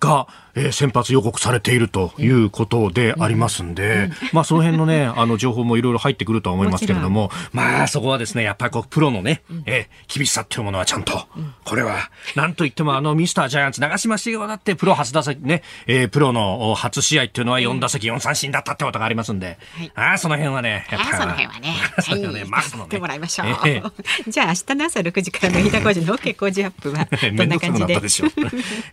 [0.00, 11.28] が、えー、先発予告されているということでありますんで、まあその辺のね あの情報もいろいろ入ってくるとは思いますけれども、まあそこはですねやっぱりこうプロのね、えー、厳しさっていうものはちゃんと、
[11.64, 19.58] これはなんといってもあのミスタージャイアンツ長嶋茂雄だってプロ初打席ね、えー、プロの初試合っていうのは4打席4三振だったってことがありますんで、
[19.94, 21.59] ああその辺はねやっぱり。
[21.62, 21.76] ね。
[21.96, 22.98] はい、ね、ますのね。
[22.98, 23.48] もらいましょう。
[23.66, 23.92] えー、
[24.28, 27.06] じゃあ明日の朝6時からの飯田浩司の OK 工事アップは
[27.36, 28.00] どんな感じで？
[28.00, 28.08] で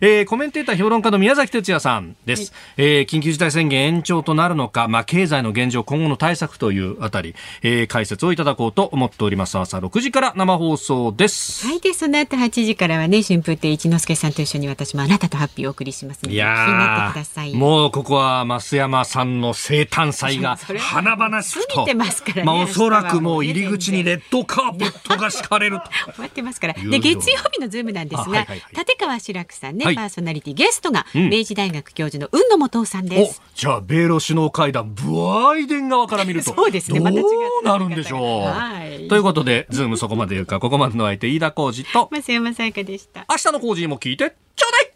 [0.00, 9.58] えー、コメンテーター評論家の宮崎哲也さんです、はい、えー、緊急事態宣言延長となるのか、まあ経済の現状、今後の対策というあたり、えー、解説をいただこうと思っております。
[9.58, 11.66] 朝6時から生放送です。
[11.66, 17.14] はい、でその後8時からはね春風亭一之輔さんと一緒に私もあなたとハッピーをお送りしますので、いや
[17.54, 21.88] もうここは増山さんの生誕祭が華々しくと。
[21.88, 22.42] てますからね。
[22.44, 25.84] まあおそらくもう入り口にレッドカーペットが敷かれると。
[26.14, 26.74] 終わってますから。
[26.74, 33.42] で、月曜日のズームなんですが、はいはいはい、立川志らくさんね、はい、パーソナリティゲストが、明治大学教授の海野素央さんです。
[33.54, 36.54] じゃあ、米ロ首脳会談、バイデン側から見ると。
[36.54, 38.42] そうですね、また違うなるんでしょう。
[38.44, 39.08] はい。
[39.08, 43.26] ということで、ズームそこまで言うか、ここまでの相手、飯田浩司と、増山さやかでした。
[43.28, 44.87] 明日の浩二も聞いて、ちょうだい